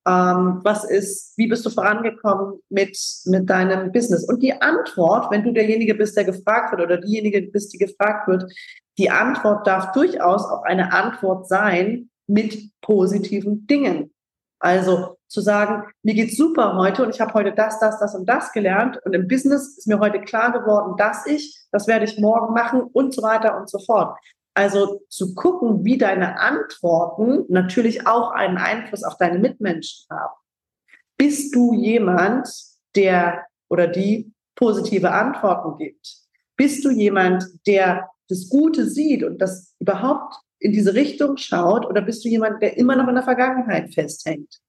Ähm, 0.08 0.62
was 0.64 0.86
ist, 0.86 1.38
wie 1.38 1.48
bist 1.48 1.66
du 1.66 1.70
vorangekommen 1.70 2.62
mit, 2.70 2.98
mit 3.26 3.50
deinem 3.50 3.92
Business? 3.92 4.24
Und 4.24 4.42
die 4.42 4.54
Antwort, 4.62 5.30
wenn 5.32 5.44
du 5.44 5.52
derjenige 5.52 5.96
bist, 5.96 6.16
der 6.16 6.24
gefragt 6.24 6.72
wird 6.72 6.82
oder 6.82 6.98
diejenige 6.98 7.42
bist, 7.42 7.74
die 7.74 7.78
gefragt 7.78 8.28
wird, 8.30 8.50
die 8.98 9.10
Antwort 9.10 9.68
darf 9.68 9.92
durchaus 9.92 10.46
auch 10.46 10.64
eine 10.64 10.94
Antwort 10.94 11.50
sein 11.50 12.10
mit 12.28 12.72
positiven 12.82 13.68
Dingen. 13.68 14.14
Also 14.60 15.17
zu 15.28 15.42
sagen, 15.42 15.84
mir 16.04 16.14
geht's 16.14 16.38
super 16.38 16.76
heute 16.76 17.04
und 17.04 17.14
ich 17.14 17.20
habe 17.20 17.34
heute 17.34 17.52
das, 17.52 17.80
das, 17.80 18.00
das 18.00 18.16
und 18.16 18.28
das 18.28 18.52
gelernt 18.54 19.00
und 19.06 19.14
im 19.14 19.28
Business 19.28 19.78
ist 19.78 19.88
mir 19.88 20.00
heute 20.00 20.22
klar 20.22 20.52
geworden, 20.52 20.96
dass 20.98 21.26
ich, 21.26 21.60
das 21.72 21.88
werde 21.88 22.06
ich 22.06 22.18
morgen 22.18 22.54
machen 22.54 22.82
und 22.82 23.14
so 23.14 23.22
weiter 23.22 23.58
und 23.58 23.70
so 23.70 23.80
fort. 23.80 24.18
Also 24.54 25.02
zu 25.10 25.36
gucken, 25.36 25.84
wie 25.86 25.98
deine 25.98 26.40
Antworten 26.40 27.46
natürlich 27.50 28.08
auch 28.08 28.32
einen 28.32 28.58
Einfluss 28.58 29.04
auf 29.04 29.18
deine 29.18 29.38
Mitmenschen 29.38 30.08
haben. 30.10 30.34
Bist 31.18 31.54
du 31.54 31.74
jemand, 31.74 32.50
der 32.96 33.46
oder 33.70 33.88
die 33.88 34.34
positive 34.56 35.12
Antworten 35.12 35.78
gibt? 35.78 36.16
Bist 36.56 36.84
du 36.86 36.90
jemand, 36.90 37.46
der 37.68 38.10
das 38.30 38.50
Gute 38.50 38.86
sieht 38.86 39.24
und 39.24 39.40
das 39.40 39.76
überhaupt 39.80 40.36
in 40.60 40.72
diese 40.72 40.96
Richtung 40.96 41.38
schaut 41.38 41.86
oder 41.86 42.02
bist 42.02 42.26
du 42.26 42.30
jemand, 42.30 42.62
der 42.62 42.78
immer 42.78 42.96
noch 42.96 43.08
in 43.08 43.16
der 43.16 43.24
Vergangenheit 43.24 43.94
festhängt 43.94 44.60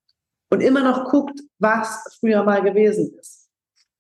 und 0.51 0.61
immer 0.61 0.83
noch 0.83 1.11
guckt, 1.11 1.41
was 1.59 2.17
früher 2.21 2.43
mal 2.43 2.63
gewesen 2.63 3.15
ist? 3.19 3.49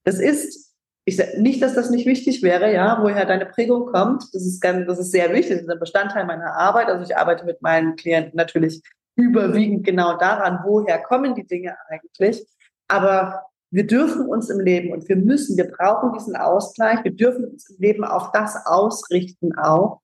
Das 0.04 0.18
ist, 0.18 0.74
ich 1.04 1.16
sage 1.16 1.40
nicht, 1.40 1.62
dass 1.62 1.74
das 1.74 1.90
nicht 1.90 2.06
wichtig 2.06 2.42
wäre, 2.42 2.72
ja, 2.72 2.98
woher 3.02 3.26
deine 3.26 3.46
Prägung 3.46 3.86
kommt. 3.86 4.24
Das 4.32 4.42
ist 4.46 4.60
ganz, 4.60 4.86
das 4.86 4.98
ist 4.98 5.12
sehr 5.12 5.32
wichtig, 5.32 5.56
das 5.56 5.62
ist 5.62 5.70
ein 5.70 5.80
Bestandteil 5.80 6.24
meiner 6.24 6.54
Arbeit. 6.54 6.88
Also 6.88 7.04
ich 7.04 7.16
arbeite 7.16 7.44
mit 7.44 7.60
meinen 7.62 7.96
Klienten 7.96 8.36
natürlich 8.36 8.82
überwiegend 9.16 9.84
genau 9.84 10.16
daran, 10.16 10.60
woher 10.64 11.02
kommen 11.02 11.34
die 11.34 11.46
Dinge 11.46 11.76
eigentlich. 11.88 12.46
Aber 12.88 13.42
wir 13.70 13.86
dürfen 13.86 14.26
uns 14.26 14.48
im 14.48 14.60
Leben 14.60 14.92
und 14.92 15.08
wir 15.08 15.16
müssen, 15.16 15.56
wir 15.56 15.70
brauchen 15.70 16.12
diesen 16.12 16.36
Ausgleich, 16.36 17.04
wir 17.04 17.14
dürfen 17.14 17.44
uns 17.44 17.68
im 17.68 17.76
Leben 17.78 18.04
auf 18.04 18.32
das 18.32 18.64
ausrichten 18.64 19.54
auch, 19.58 20.00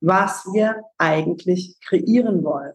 was 0.00 0.44
wir 0.52 0.82
eigentlich 0.98 1.78
kreieren 1.80 2.42
wollen. 2.42 2.72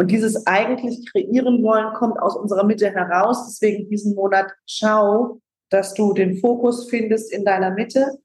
Und 0.00 0.10
dieses 0.10 0.46
eigentlich 0.46 1.04
kreieren 1.12 1.62
wollen 1.62 1.92
kommt 1.92 2.18
aus 2.20 2.34
unserer 2.34 2.64
Mitte 2.64 2.90
heraus. 2.90 3.44
Deswegen 3.46 3.86
diesen 3.90 4.14
Monat 4.14 4.50
schau, 4.66 5.40
dass 5.68 5.92
du 5.92 6.14
den 6.14 6.38
Fokus 6.38 6.88
findest 6.88 7.30
in 7.30 7.44
deiner 7.44 7.70
Mitte, 7.70 8.18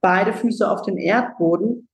beide 0.00 0.32
Füße 0.32 0.70
auf 0.70 0.82
den 0.82 0.96
Erdboden 0.96 1.88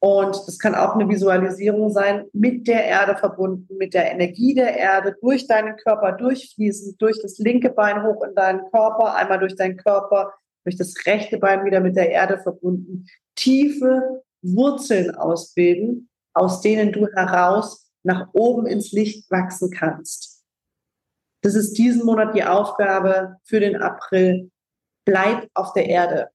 und 0.00 0.46
das 0.46 0.58
kann 0.60 0.76
auch 0.76 0.94
eine 0.94 1.08
Visualisierung 1.08 1.90
sein, 1.90 2.26
mit 2.32 2.68
der 2.68 2.84
Erde 2.84 3.16
verbunden, 3.16 3.76
mit 3.76 3.94
der 3.94 4.12
Energie 4.12 4.54
der 4.54 4.76
Erde, 4.76 5.16
durch 5.20 5.48
deinen 5.48 5.76
Körper 5.76 6.12
durchfließend, 6.12 7.02
durch 7.02 7.20
das 7.20 7.38
linke 7.38 7.70
Bein 7.70 8.04
hoch 8.04 8.22
in 8.22 8.34
deinen 8.34 8.60
Körper, 8.70 9.16
einmal 9.16 9.40
durch 9.40 9.56
deinen 9.56 9.76
Körper, 9.76 10.34
durch 10.64 10.76
das 10.76 10.94
rechte 11.04 11.38
Bein 11.38 11.64
wieder 11.64 11.80
mit 11.80 11.96
der 11.96 12.10
Erde 12.10 12.38
verbunden. 12.38 13.06
Tiefe 13.34 14.22
Wurzeln 14.42 15.16
ausbilden, 15.16 16.08
aus 16.32 16.60
denen 16.60 16.92
du 16.92 17.08
heraus 17.08 17.87
nach 18.02 18.28
oben 18.32 18.66
ins 18.66 18.92
Licht 18.92 19.30
wachsen 19.30 19.70
kannst. 19.70 20.44
Das 21.42 21.54
ist 21.54 21.78
diesen 21.78 22.04
Monat 22.04 22.34
die 22.34 22.44
Aufgabe 22.44 23.36
für 23.44 23.60
den 23.60 23.76
April. 23.76 24.50
Bleib 25.04 25.48
auf 25.54 25.72
der 25.72 25.86
Erde. 25.86 26.28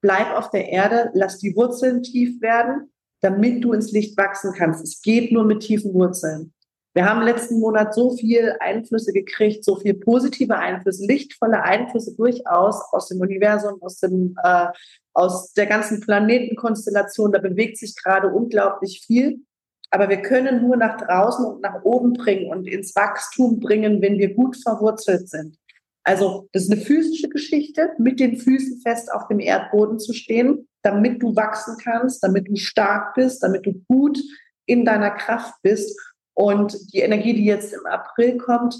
Bleib 0.00 0.36
auf 0.36 0.50
der 0.50 0.68
Erde, 0.68 1.10
lass 1.14 1.38
die 1.38 1.54
Wurzeln 1.56 2.02
tief 2.02 2.40
werden 2.40 2.90
damit 3.20 3.64
du 3.64 3.72
ins 3.72 3.92
Licht 3.92 4.16
wachsen 4.16 4.52
kannst. 4.52 4.84
Es 4.84 5.02
geht 5.02 5.32
nur 5.32 5.44
mit 5.44 5.60
tiefen 5.60 5.94
Wurzeln. 5.94 6.52
Wir 6.94 7.04
haben 7.04 7.22
letzten 7.22 7.60
Monat 7.60 7.94
so 7.94 8.16
viel 8.16 8.56
Einflüsse 8.60 9.12
gekriegt, 9.12 9.64
so 9.64 9.76
viel 9.76 9.94
positive 9.94 10.56
Einflüsse, 10.56 11.06
lichtvolle 11.06 11.62
Einflüsse 11.62 12.14
durchaus 12.16 12.80
aus 12.92 13.08
dem 13.08 13.20
Universum, 13.20 13.80
aus 13.82 13.98
dem, 13.98 14.34
äh, 14.42 14.66
aus 15.12 15.52
der 15.52 15.66
ganzen 15.66 16.00
Planetenkonstellation. 16.00 17.30
Da 17.30 17.38
bewegt 17.38 17.78
sich 17.78 17.94
gerade 17.94 18.28
unglaublich 18.28 19.04
viel. 19.06 19.40
Aber 19.90 20.08
wir 20.08 20.20
können 20.20 20.62
nur 20.62 20.76
nach 20.76 20.98
draußen 20.98 21.44
und 21.44 21.62
nach 21.62 21.82
oben 21.82 22.12
bringen 22.12 22.50
und 22.50 22.66
ins 22.66 22.94
Wachstum 22.94 23.60
bringen, 23.60 24.02
wenn 24.02 24.18
wir 24.18 24.34
gut 24.34 24.56
verwurzelt 24.56 25.28
sind. 25.28 25.56
Also 26.04 26.48
das 26.52 26.64
ist 26.64 26.72
eine 26.72 26.80
physische 26.80 27.28
Geschichte, 27.28 27.90
mit 27.98 28.20
den 28.20 28.36
Füßen 28.36 28.80
fest 28.80 29.12
auf 29.12 29.28
dem 29.28 29.40
Erdboden 29.40 29.98
zu 29.98 30.12
stehen, 30.12 30.68
damit 30.82 31.22
du 31.22 31.36
wachsen 31.36 31.76
kannst, 31.82 32.22
damit 32.22 32.48
du 32.48 32.56
stark 32.56 33.14
bist, 33.14 33.42
damit 33.42 33.66
du 33.66 33.74
gut 33.88 34.18
in 34.66 34.84
deiner 34.84 35.10
Kraft 35.10 35.54
bist. 35.62 35.98
Und 36.34 36.76
die 36.92 37.00
Energie, 37.00 37.34
die 37.34 37.44
jetzt 37.44 37.72
im 37.72 37.84
April 37.86 38.38
kommt, 38.38 38.76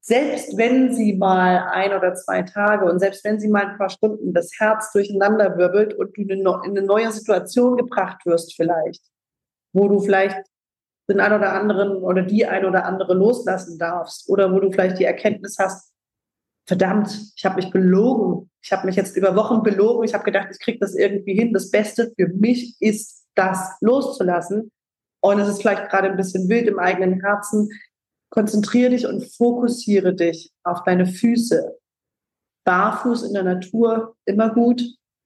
selbst 0.00 0.56
wenn 0.56 0.94
sie 0.94 1.14
mal 1.14 1.68
ein 1.70 1.92
oder 1.92 2.14
zwei 2.14 2.42
Tage 2.42 2.86
und 2.86 2.98
selbst 2.98 3.24
wenn 3.24 3.38
sie 3.38 3.48
mal 3.48 3.66
ein 3.66 3.76
paar 3.78 3.90
Stunden 3.90 4.32
das 4.32 4.50
Herz 4.58 4.92
durcheinander 4.92 5.58
wirbelt 5.58 5.92
und 5.94 6.16
du 6.16 6.22
in 6.22 6.46
eine 6.46 6.82
neue 6.82 7.12
Situation 7.12 7.76
gebracht 7.76 8.24
wirst 8.24 8.54
vielleicht, 8.54 9.02
wo 9.72 9.88
du 9.88 10.00
vielleicht 10.00 10.38
den 11.08 11.20
ein 11.20 11.32
oder 11.32 11.52
anderen 11.52 11.96
oder 11.96 12.22
die 12.22 12.46
ein 12.46 12.64
oder 12.64 12.84
andere 12.84 13.14
loslassen 13.14 13.78
darfst 13.78 14.28
oder 14.28 14.52
wo 14.52 14.60
du 14.60 14.70
vielleicht 14.70 14.98
die 14.98 15.04
Erkenntnis 15.04 15.56
hast, 15.58 15.92
verdammt, 16.66 17.32
ich 17.34 17.44
habe 17.44 17.56
mich 17.56 17.70
belogen. 17.70 18.48
Ich 18.62 18.70
habe 18.70 18.86
mich 18.86 18.94
jetzt 18.94 19.16
über 19.16 19.34
Wochen 19.34 19.62
belogen. 19.62 20.04
Ich 20.04 20.14
habe 20.14 20.24
gedacht, 20.24 20.48
ich 20.52 20.60
kriege 20.60 20.78
das 20.78 20.94
irgendwie 20.94 21.34
hin. 21.34 21.52
Das 21.52 21.70
Beste 21.70 22.12
für 22.16 22.28
mich 22.28 22.76
ist, 22.80 23.26
das 23.34 23.76
loszulassen. 23.80 24.70
Und 25.20 25.40
es 25.40 25.48
ist 25.48 25.60
vielleicht 25.60 25.90
gerade 25.90 26.08
ein 26.08 26.16
bisschen 26.16 26.48
wild 26.48 26.68
im 26.68 26.78
eigenen 26.78 27.20
Herzen. 27.20 27.68
Konzentriere 28.30 28.90
dich 28.90 29.06
und 29.06 29.24
fokussiere 29.36 30.14
dich 30.14 30.52
auf 30.62 30.84
deine 30.84 31.06
Füße. 31.06 31.76
Barfuß 32.64 33.24
in 33.24 33.34
der 33.34 33.42
Natur 33.42 34.14
immer 34.24 34.54
gut, 34.54 34.82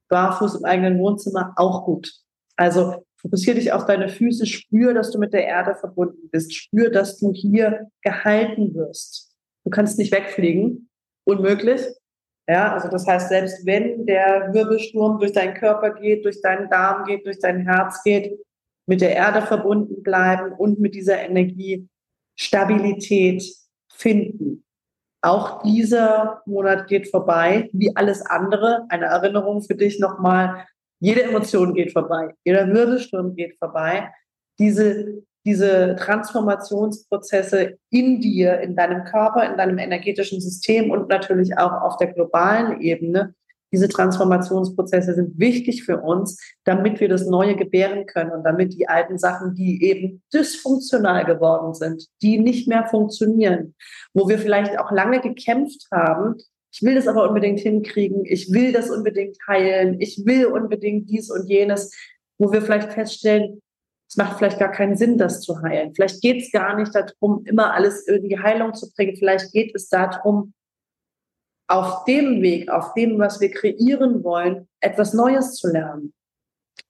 barfuß 0.09 0.55
im 0.57 0.65
eigenen 0.65 0.99
Wohnzimmer 0.99 1.53
auch 1.57 1.85
gut. 1.85 2.13
Also 2.57 3.05
fokussiere 3.25 3.57
dich 3.57 3.73
auf 3.73 3.87
deine 3.87 4.09
Füße, 4.09 4.45
spür, 4.45 4.93
dass 4.93 5.11
du 5.11 5.19
mit 5.19 5.33
der 5.33 5.47
Erde 5.47 5.75
verbunden 5.75 6.29
bist, 6.31 6.55
spür, 6.55 6.91
dass 6.91 7.19
du 7.19 7.33
hier 7.33 7.89
gehalten 8.03 8.75
wirst. 8.75 9.35
Du 9.65 9.71
kannst 9.71 9.99
nicht 9.99 10.13
wegfliegen, 10.13 10.91
unmöglich. 11.25 11.81
Ja, 12.47 12.75
also 12.75 12.89
das 12.89 13.07
heißt, 13.07 13.31
selbst 13.31 13.65
wenn 13.65 14.05
der 14.05 14.53
Wirbelsturm 14.53 15.19
durch 15.19 15.33
deinen 15.33 15.55
Körper 15.55 15.95
geht, 15.95 16.27
durch 16.27 16.43
deinen 16.43 16.69
Darm 16.69 17.07
geht, 17.07 17.25
durch 17.25 17.39
dein 17.39 17.61
Herz 17.67 18.03
geht, 18.03 18.39
mit 18.87 19.01
der 19.01 19.17
Erde 19.17 19.41
verbunden 19.41 20.03
bleiben 20.03 20.53
und 20.53 20.79
mit 20.79 20.95
dieser 20.95 21.19
Energie 21.21 21.89
Stabilität 22.37 23.43
finden. 23.91 24.65
Auch 25.23 25.63
dieser 25.63 26.43
Monat 26.45 26.89
geht 26.89 27.09
vorbei, 27.09 27.71
wie 27.73 27.97
alles 27.97 28.21
andere. 28.21 28.85
Eine 28.91 29.07
Erinnerung 29.07 29.63
für 29.63 29.75
dich 29.75 29.99
nochmal. 29.99 30.67
Jede 31.01 31.25
Emotion 31.25 31.75
geht 31.75 31.93
vorbei. 31.93 32.35
Jeder 32.45 32.67
Wirbelsturm 32.69 33.35
geht 33.35 33.59
vorbei. 33.59 34.11
Diese 34.59 35.25
diese 35.45 35.97
Transformationsprozesse 35.97 37.77
in 37.91 38.21
dir, 38.21 38.61
in 38.61 38.77
deinem 38.77 39.05
Körper, 39.05 39.51
in 39.51 39.59
deinem 39.59 39.79
energetischen 39.79 40.41
System 40.41 40.91
und 40.91 41.09
natürlich 41.09 41.57
auch 41.59 41.73
auf 41.83 41.97
der 41.99 42.13
globalen 42.13 42.81
Ebene. 42.81 43.35
Diese 43.71 43.89
Transformationsprozesse 43.89 45.15
sind 45.15 45.39
wichtig 45.39 45.85
für 45.85 46.01
uns, 46.01 46.41
damit 46.65 47.01
wir 47.01 47.09
das 47.09 47.27
Neue 47.27 47.57
gebären 47.57 48.07
können 48.07 48.31
und 48.31 48.45
damit 48.45 48.73
die 48.73 48.89
alten 48.89 49.19
Sachen, 49.19 49.55
die 49.55 49.83
eben 49.83 50.23
dysfunktional 50.33 51.25
geworden 51.25 51.75
sind, 51.75 52.07
die 52.23 52.39
nicht 52.39 52.69
mehr 52.69 52.87
funktionieren, 52.87 53.75
wo 54.15 54.29
wir 54.29 54.39
vielleicht 54.39 54.79
auch 54.79 54.93
lange 54.93 55.21
gekämpft 55.21 55.89
haben, 55.93 56.37
ich 56.75 56.83
will 56.83 56.97
das 56.97 57.07
aber 57.07 57.29
unbedingt 57.29 57.61
hinkriegen, 57.61 58.25
ich 58.25 58.51
will 58.53 58.73
das 58.73 58.91
unbedingt 58.91 59.39
heilen, 59.47 60.01
ich 60.01 60.25
will 60.25 60.47
unbedingt 60.47 61.09
dies 61.09 61.31
und 61.31 61.49
jenes, 61.49 61.95
wo 62.37 62.51
wir 62.51 62.63
vielleicht 62.63 62.93
feststellen, 62.93 63.63
es 64.09 64.17
macht 64.17 64.39
vielleicht 64.39 64.59
gar 64.59 64.73
keinen 64.73 64.97
Sinn, 64.97 65.17
das 65.17 65.41
zu 65.41 65.63
heilen. 65.63 65.95
Vielleicht 65.95 66.21
geht 66.21 66.43
es 66.43 66.51
gar 66.51 66.77
nicht 66.77 66.93
darum, 66.93 67.45
immer 67.47 67.73
alles 67.73 68.09
irgendwie 68.09 68.39
Heilung 68.39 68.75
zu 68.75 68.93
bringen. 68.93 69.17
Vielleicht 69.17 69.53
geht 69.53 69.75
es 69.75 69.89
darum, 69.89 70.53
auf 71.69 72.05
dem 72.05 72.43
Weg, 72.43 72.69
auf 72.69 72.93
dem, 72.95 73.19
was 73.21 73.41
wir 73.41 73.51
kreieren 73.53 74.25
wollen, 74.25 74.69
etwas 74.81 75.15
Neues 75.15 75.55
zu 75.55 75.71
lernen. 75.71 76.13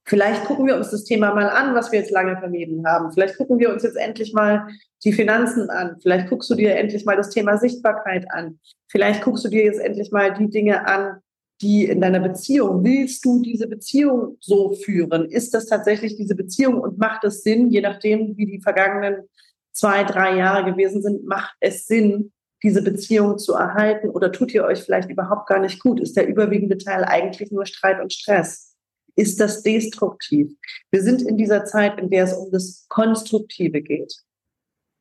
Vielleicht 0.07 0.45
gucken 0.45 0.67
wir 0.67 0.77
uns 0.77 0.91
das 0.91 1.05
Thema 1.05 1.35
mal 1.35 1.49
an, 1.49 1.75
was 1.75 1.91
wir 1.91 1.99
jetzt 1.99 2.11
lange 2.11 2.37
vermieden 2.37 2.87
haben. 2.87 3.11
Vielleicht 3.13 3.39
gucken 3.39 3.59
wir 3.59 3.73
uns 3.73 3.83
jetzt 3.83 3.97
endlich 3.97 4.35
mal 4.35 4.69
die 5.03 5.13
Finanzen 5.13 5.71
an. 5.71 5.97
Vielleicht 6.03 6.29
guckst 6.29 6.51
du 6.51 6.55
dir 6.55 6.77
endlich 6.77 7.05
mal 7.05 7.17
das 7.17 7.31
Thema 7.31 7.57
Sichtbarkeit 7.57 8.31
an. 8.31 8.59
Vielleicht 8.89 9.23
guckst 9.23 9.45
du 9.45 9.49
dir 9.49 9.65
jetzt 9.65 9.81
endlich 9.81 10.11
mal 10.11 10.35
die 10.35 10.51
Dinge 10.51 10.87
an, 10.87 11.21
die 11.63 11.85
in 11.87 12.01
deiner 12.01 12.21
Beziehung, 12.21 12.85
willst 12.85 13.25
du 13.25 13.41
diese 13.41 13.67
Beziehung 13.67 14.37
so 14.41 14.75
führen? 14.75 15.31
Ist 15.31 15.55
das 15.55 15.67
tatsächlich 15.67 16.17
diese 16.17 16.35
Beziehung 16.35 16.81
und 16.81 16.99
macht 16.99 17.25
es 17.25 17.43
Sinn, 17.43 17.71
je 17.71 17.81
nachdem, 17.81 18.37
wie 18.37 18.47
die 18.47 18.61
vergangenen 18.61 19.29
zwei, 19.73 20.05
drei 20.05 20.37
Jahre 20.37 20.71
gewesen 20.71 21.03
sind, 21.03 21.25
macht 21.25 21.55
es 21.61 21.87
Sinn, 21.87 22.33
diese 22.63 22.83
Beziehung 22.83 23.39
zu 23.39 23.55
erhalten 23.55 24.09
oder 24.09 24.33
tut 24.33 24.53
ihr 24.55 24.65
euch 24.65 24.83
vielleicht 24.83 25.11
überhaupt 25.11 25.47
gar 25.49 25.61
nicht 25.61 25.81
gut? 25.81 26.01
Ist 26.01 26.17
der 26.17 26.27
überwiegende 26.27 26.79
Teil 26.79 27.05
eigentlich 27.05 27.51
nur 27.53 27.67
Streit 27.67 28.01
und 28.01 28.13
Stress? 28.13 28.74
Ist 29.17 29.41
das 29.41 29.63
destruktiv? 29.63 30.53
Wir 30.91 31.03
sind 31.03 31.23
in 31.23 31.37
dieser 31.37 31.65
Zeit, 31.65 32.01
in 32.01 32.11
der 32.11 32.25
es 32.25 32.33
um 32.33 32.51
das 32.51 32.87
Konstruktive 32.89 33.81
geht. 33.81 34.13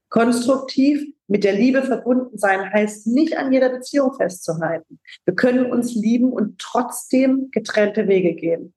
Konstruktiv 0.10 1.04
mit 1.28 1.44
der 1.44 1.54
Liebe 1.54 1.82
verbunden 1.82 2.38
sein 2.38 2.72
heißt 2.72 3.08
nicht 3.08 3.36
an 3.36 3.52
jeder 3.52 3.70
Beziehung 3.70 4.14
festzuhalten. 4.14 5.00
Wir 5.26 5.34
können 5.34 5.72
uns 5.72 5.96
lieben 5.96 6.32
und 6.32 6.60
trotzdem 6.60 7.50
getrennte 7.52 8.08
Wege 8.08 8.36
gehen. 8.36 8.76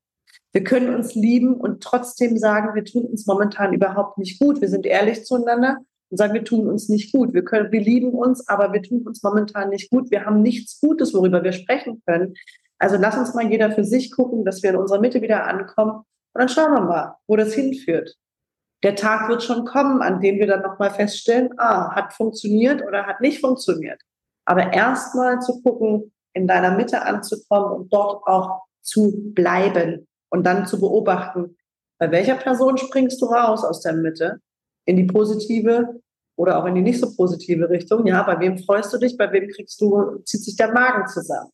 Wir 0.53 0.65
können 0.65 0.95
uns 0.95 1.15
lieben 1.15 1.53
und 1.53 1.83
trotzdem 1.83 2.39
sagen, 2.39 2.75
wir 2.75 2.85
tun 2.87 3.05
uns 3.05 3.27
momentan 3.27 3.75
überhaupt 3.75 4.17
nicht 4.17 4.41
gut. 4.41 4.63
Wir 4.63 4.69
sind 4.71 4.87
ehrlich 4.87 5.25
zueinander 5.25 5.77
und 6.09 6.17
sagen, 6.17 6.33
wir 6.33 6.45
tun 6.45 6.67
uns 6.67 6.89
nicht 6.89 7.13
gut. 7.13 7.35
Wir 7.35 7.45
können, 7.45 7.71
wir 7.71 7.83
lieben 7.83 8.15
uns, 8.15 8.49
aber 8.49 8.73
wir 8.73 8.83
tun 8.83 9.03
uns 9.03 9.23
momentan 9.23 9.69
nicht 9.69 9.91
gut. 9.91 10.11
Wir 10.11 10.25
haben 10.25 10.41
nichts 10.41 10.81
Gutes, 10.81 11.13
worüber 11.13 11.45
wir 11.45 11.53
sprechen 11.53 12.01
können. 12.07 12.33
Also 12.79 12.97
lass 12.97 13.17
uns 13.17 13.35
mal 13.35 13.51
jeder 13.51 13.71
für 13.71 13.85
sich 13.85 14.13
gucken, 14.13 14.45
dass 14.45 14.63
wir 14.63 14.71
in 14.71 14.77
unserer 14.77 15.01
Mitte 15.01 15.23
wieder 15.23 15.47
ankommen. 15.47 15.93
Und 15.93 16.41
dann 16.41 16.49
schauen 16.49 16.75
wir 16.75 16.83
mal, 16.83 17.17
wo 17.27 17.37
das 17.37 17.55
hinführt 17.55 18.17
der 18.83 18.95
Tag 18.95 19.29
wird 19.29 19.43
schon 19.43 19.65
kommen, 19.65 20.03
an 20.03 20.21
dem 20.21 20.39
wir 20.39 20.47
dann 20.47 20.63
nochmal 20.63 20.91
feststellen, 20.91 21.51
ah, 21.59 21.95
hat 21.95 22.13
funktioniert 22.13 22.83
oder 22.87 23.07
hat 23.07 23.21
nicht 23.21 23.41
funktioniert. 23.41 24.01
Aber 24.45 24.73
erstmal 24.73 25.41
zu 25.41 25.61
gucken, 25.63 26.13
in 26.35 26.47
deiner 26.47 26.77
Mitte 26.77 27.03
anzukommen 27.03 27.73
und 27.73 27.93
dort 27.93 28.27
auch 28.27 28.63
zu 28.83 29.33
bleiben 29.35 30.07
und 30.31 30.45
dann 30.45 30.67
zu 30.67 30.81
beobachten, 30.81 31.57
Bei 31.99 32.11
welcher 32.11 32.37
Person 32.37 32.77
springst 32.77 33.23
du 33.23 33.27
raus 33.27 33.65
aus 33.65 33.81
der 33.81 33.95
Mitte? 33.95 34.41
In 34.85 34.97
die 34.97 35.05
positive 35.05 36.01
oder 36.37 36.59
auch 36.59 36.67
in 36.67 36.75
die 36.75 36.83
nicht 36.83 37.01
so 37.01 37.17
positive 37.17 37.71
Richtung? 37.71 38.07
Ja, 38.07 38.23
bei 38.23 38.39
wem 38.39 38.59
freust 38.59 38.93
du 38.93 38.99
dich? 38.99 39.17
Bei 39.17 39.33
wem 39.33 39.49
kriegst 39.49 39.81
du, 39.81 40.19
zieht 40.25 40.45
sich 40.45 40.57
der 40.57 40.73
Magen 40.73 41.09
zusammen? 41.09 41.51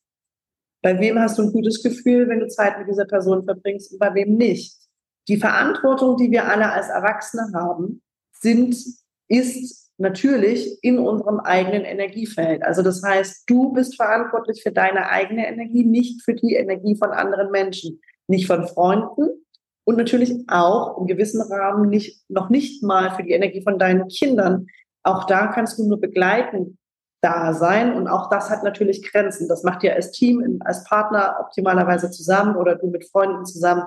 Bei 0.82 0.98
wem 0.98 1.18
hast 1.18 1.38
du 1.38 1.42
ein 1.42 1.52
gutes 1.52 1.82
Gefühl, 1.82 2.28
wenn 2.28 2.40
du 2.40 2.48
Zeit 2.48 2.78
mit 2.78 2.88
dieser 2.88 3.04
Person 3.04 3.44
verbringst 3.44 3.92
und 3.92 3.98
bei 3.98 4.12
wem 4.14 4.36
nicht? 4.36 4.76
Die 5.28 5.36
Verantwortung, 5.36 6.16
die 6.16 6.30
wir 6.32 6.48
alle 6.48 6.72
als 6.72 6.88
Erwachsene 6.88 7.52
haben, 7.54 8.02
sind, 8.32 8.76
ist 9.28 9.90
natürlich 9.98 10.78
in 10.82 10.98
unserem 10.98 11.38
eigenen 11.38 11.84
Energiefeld. 11.84 12.64
Also 12.64 12.82
das 12.82 13.02
heißt, 13.04 13.44
du 13.48 13.72
bist 13.72 13.94
verantwortlich 13.94 14.62
für 14.62 14.72
deine 14.72 15.08
eigene 15.08 15.46
Energie, 15.46 15.84
nicht 15.84 16.22
für 16.22 16.34
die 16.34 16.54
Energie 16.54 16.96
von 16.96 17.10
anderen 17.10 17.52
Menschen, 17.52 18.00
nicht 18.26 18.48
von 18.48 18.66
Freunden 18.66 19.28
und 19.84 19.96
natürlich 19.96 20.34
auch 20.48 20.98
im 20.98 21.06
gewissen 21.06 21.40
Rahmen 21.42 21.88
nicht, 21.88 22.28
noch 22.28 22.50
nicht 22.50 22.82
mal 22.82 23.14
für 23.14 23.22
die 23.22 23.32
Energie 23.32 23.62
von 23.62 23.78
deinen 23.78 24.08
Kindern. 24.08 24.66
Auch 25.04 25.24
da 25.24 25.46
kannst 25.46 25.78
du 25.78 25.86
nur 25.86 26.00
begleiten 26.00 26.78
da 27.22 27.54
sein. 27.54 27.94
Und 27.94 28.08
auch 28.08 28.28
das 28.28 28.50
hat 28.50 28.64
natürlich 28.64 29.10
Grenzen. 29.10 29.48
Das 29.48 29.62
macht 29.62 29.82
ihr 29.84 29.94
als 29.94 30.10
Team, 30.10 30.60
als 30.64 30.84
Partner 30.84 31.36
optimalerweise 31.40 32.10
zusammen 32.10 32.56
oder 32.56 32.74
du 32.74 32.88
mit 32.88 33.08
Freunden 33.08 33.46
zusammen, 33.46 33.84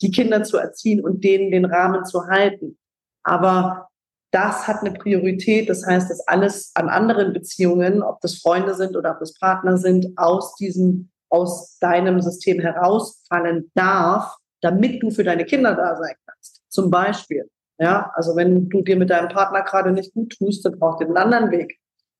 die 0.00 0.10
Kinder 0.10 0.42
zu 0.42 0.56
erziehen 0.56 1.04
und 1.04 1.22
denen 1.22 1.50
den 1.50 1.66
Rahmen 1.66 2.04
zu 2.04 2.26
halten. 2.26 2.78
Aber 3.22 3.88
das 4.30 4.66
hat 4.66 4.80
eine 4.80 4.92
Priorität. 4.92 5.68
Das 5.68 5.86
heißt, 5.86 6.10
dass 6.10 6.26
alles 6.26 6.72
an 6.74 6.88
anderen 6.88 7.32
Beziehungen, 7.32 8.02
ob 8.02 8.20
das 8.20 8.38
Freunde 8.38 8.74
sind 8.74 8.96
oder 8.96 9.12
ob 9.12 9.20
das 9.20 9.34
Partner 9.34 9.76
sind, 9.76 10.06
aus 10.16 10.54
diesem, 10.56 11.10
aus 11.28 11.78
deinem 11.78 12.20
System 12.20 12.58
herausfallen 12.58 13.70
darf, 13.74 14.34
damit 14.62 15.02
du 15.02 15.10
für 15.10 15.24
deine 15.24 15.44
Kinder 15.44 15.74
da 15.74 15.96
sein 15.96 16.14
kannst. 16.26 16.62
Zum 16.68 16.90
Beispiel. 16.90 17.48
Ja, 17.80 18.10
also 18.14 18.34
wenn 18.34 18.68
du 18.68 18.82
dir 18.82 18.96
mit 18.96 19.10
deinem 19.10 19.28
Partner 19.28 19.62
gerade 19.62 19.92
nicht 19.92 20.12
gut 20.12 20.36
tust, 20.36 20.64
dann 20.64 20.78
braucht 20.78 21.00
ihr 21.00 21.06
einen 21.06 21.16
anderen 21.16 21.50
Weg. 21.52 21.78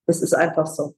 Das 0.09 0.23
ist 0.23 0.33
einfach 0.33 0.67
so. 0.67 0.97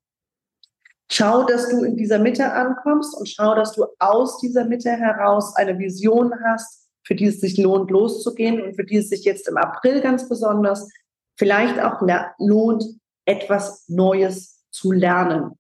Schau, 1.11 1.43
dass 1.43 1.69
du 1.69 1.83
in 1.83 1.97
dieser 1.97 2.21
Mitte 2.21 2.53
ankommst 2.53 3.17
und 3.17 3.29
schau, 3.29 3.57
dass 3.57 3.73
du 3.73 3.87
aus 3.99 4.39
dieser 4.39 4.65
Mitte 4.65 4.91
heraus 4.91 5.57
eine 5.57 5.77
Vision 5.81 6.33
hast, 6.45 6.89
für 7.05 7.17
die 7.17 7.27
es 7.27 7.41
sich 7.41 7.59
lohnt, 7.59 7.91
loszugehen 7.91 8.63
und 8.63 8.77
für 8.77 8.85
die 8.85 8.99
es 8.99 9.09
sich 9.09 9.25
jetzt 9.25 9.49
im 9.49 9.57
April 9.57 10.01
ganz 10.01 10.29
besonders 10.29 10.89
vielleicht 11.37 11.81
auch 11.81 12.01
lohnt, 12.39 12.85
etwas 13.25 13.89
Neues 13.89 14.65
zu 14.71 14.93
lernen. 14.93 15.59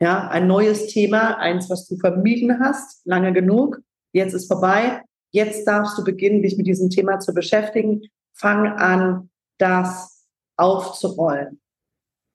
Ja, 0.00 0.28
ein 0.28 0.48
neues 0.48 0.88
Thema, 0.88 1.38
eins, 1.38 1.70
was 1.70 1.86
du 1.86 1.96
vermieden 1.98 2.58
hast, 2.58 3.06
lange 3.06 3.32
genug. 3.32 3.80
Jetzt 4.12 4.34
ist 4.34 4.48
vorbei. 4.48 5.02
Jetzt 5.30 5.68
darfst 5.68 5.96
du 5.96 6.02
beginnen, 6.02 6.42
dich 6.42 6.56
mit 6.56 6.66
diesem 6.66 6.90
Thema 6.90 7.20
zu 7.20 7.32
beschäftigen. 7.32 8.02
Fang 8.32 8.66
an, 8.66 9.30
das 9.58 10.26
aufzurollen 10.56 11.60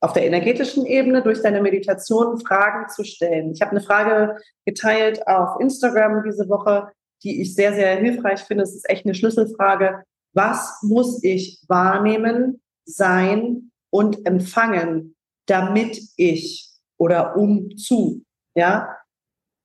auf 0.01 0.13
der 0.13 0.25
energetischen 0.25 0.85
Ebene 0.85 1.21
durch 1.21 1.41
deine 1.41 1.61
Meditation 1.61 2.39
Fragen 2.39 2.89
zu 2.89 3.03
stellen. 3.03 3.51
Ich 3.51 3.61
habe 3.61 3.71
eine 3.71 3.81
Frage 3.81 4.37
geteilt 4.65 5.27
auf 5.27 5.59
Instagram 5.59 6.23
diese 6.23 6.47
Woche, 6.47 6.91
die 7.23 7.41
ich 7.41 7.53
sehr, 7.53 7.73
sehr 7.73 7.97
hilfreich 7.97 8.41
finde. 8.41 8.63
Es 8.63 8.73
ist 8.73 8.89
echt 8.89 9.05
eine 9.05 9.13
Schlüsselfrage. 9.13 10.03
Was 10.33 10.81
muss 10.83 11.23
ich 11.23 11.61
wahrnehmen, 11.67 12.61
sein 12.85 13.71
und 13.89 14.25
empfangen, 14.25 15.15
damit 15.47 15.99
ich 16.15 16.69
oder 16.97 17.35
um 17.35 17.75
zu, 17.77 18.23
ja? 18.55 18.95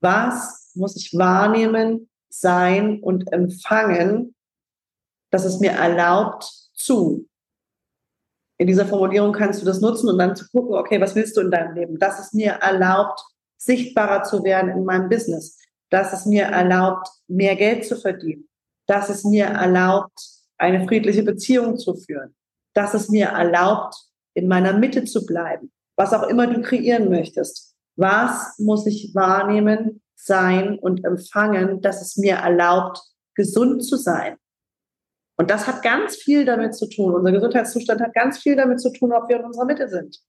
Was 0.00 0.72
muss 0.74 0.96
ich 0.96 1.16
wahrnehmen, 1.16 2.10
sein 2.28 3.00
und 3.00 3.32
empfangen, 3.32 4.34
dass 5.30 5.44
es 5.44 5.60
mir 5.60 5.72
erlaubt 5.72 6.44
zu? 6.74 7.26
In 8.64 8.68
dieser 8.68 8.87
Formulierung 8.87 9.35
kannst 9.35 9.61
du 9.61 9.66
das 9.66 9.83
nutzen 9.83 10.09
und 10.09 10.16
dann 10.16 10.35
zu 10.35 10.49
gucken, 10.49 10.75
okay, 10.75 10.99
was 10.99 11.14
willst 11.14 11.37
du 11.37 11.42
in 11.42 11.50
deinem 11.50 11.75
Leben? 11.75 11.99
Dass 11.99 12.18
es 12.18 12.33
mir 12.33 12.52
erlaubt, 12.52 13.21
sichtbarer 13.58 14.23
zu 14.23 14.43
werden 14.43 14.71
in 14.71 14.86
meinem 14.86 15.10
Business. 15.10 15.58
Dass 15.91 16.15
es 16.15 16.25
mir 16.25 16.45
erlaubt, 16.45 17.06
mehr 17.28 17.56
Geld 17.56 17.84
zu 17.84 17.95
verdienen. 17.95 18.49
Dass 18.86 19.10
es 19.10 19.23
mir 19.23 19.45
erlaubt, 19.45 20.19
eine 20.56 20.88
friedliche 20.88 21.23
Beziehung 21.23 21.76
zu 21.76 21.95
führen. 21.95 22.34
Dass 22.73 22.95
es 22.95 23.10
mir 23.10 23.26
erlaubt, 23.26 23.97
in 24.32 24.49
meiner 24.49 24.73
Mitte 24.73 25.04
zu 25.04 25.26
bleiben. 25.26 25.71
Was 25.99 26.15
auch 26.15 26.23
immer 26.23 26.47
du 26.47 26.62
kreieren 26.62 27.10
möchtest. 27.10 27.75
Was 27.97 28.58
muss 28.58 28.86
ich 28.86 29.15
wahrnehmen, 29.15 30.00
sein 30.17 30.78
und 30.78 31.04
empfangen, 31.04 31.82
dass 31.82 32.00
es 32.00 32.17
mir 32.17 32.36
erlaubt, 32.36 32.99
gesund 33.34 33.84
zu 33.84 33.99
sein? 33.99 34.38
Und 35.36 35.50
das 35.50 35.66
hat 35.66 35.82
ganz 35.82 36.16
viel 36.16 36.44
damit 36.44 36.75
zu 36.75 36.88
tun. 36.88 37.14
Unser 37.14 37.32
Gesundheitszustand 37.32 38.00
hat 38.00 38.14
ganz 38.14 38.38
viel 38.38 38.56
damit 38.56 38.80
zu 38.80 38.92
tun, 38.92 39.12
ob 39.12 39.28
wir 39.28 39.38
in 39.38 39.44
unserer 39.44 39.64
Mitte 39.64 39.88
sind. 39.88 40.20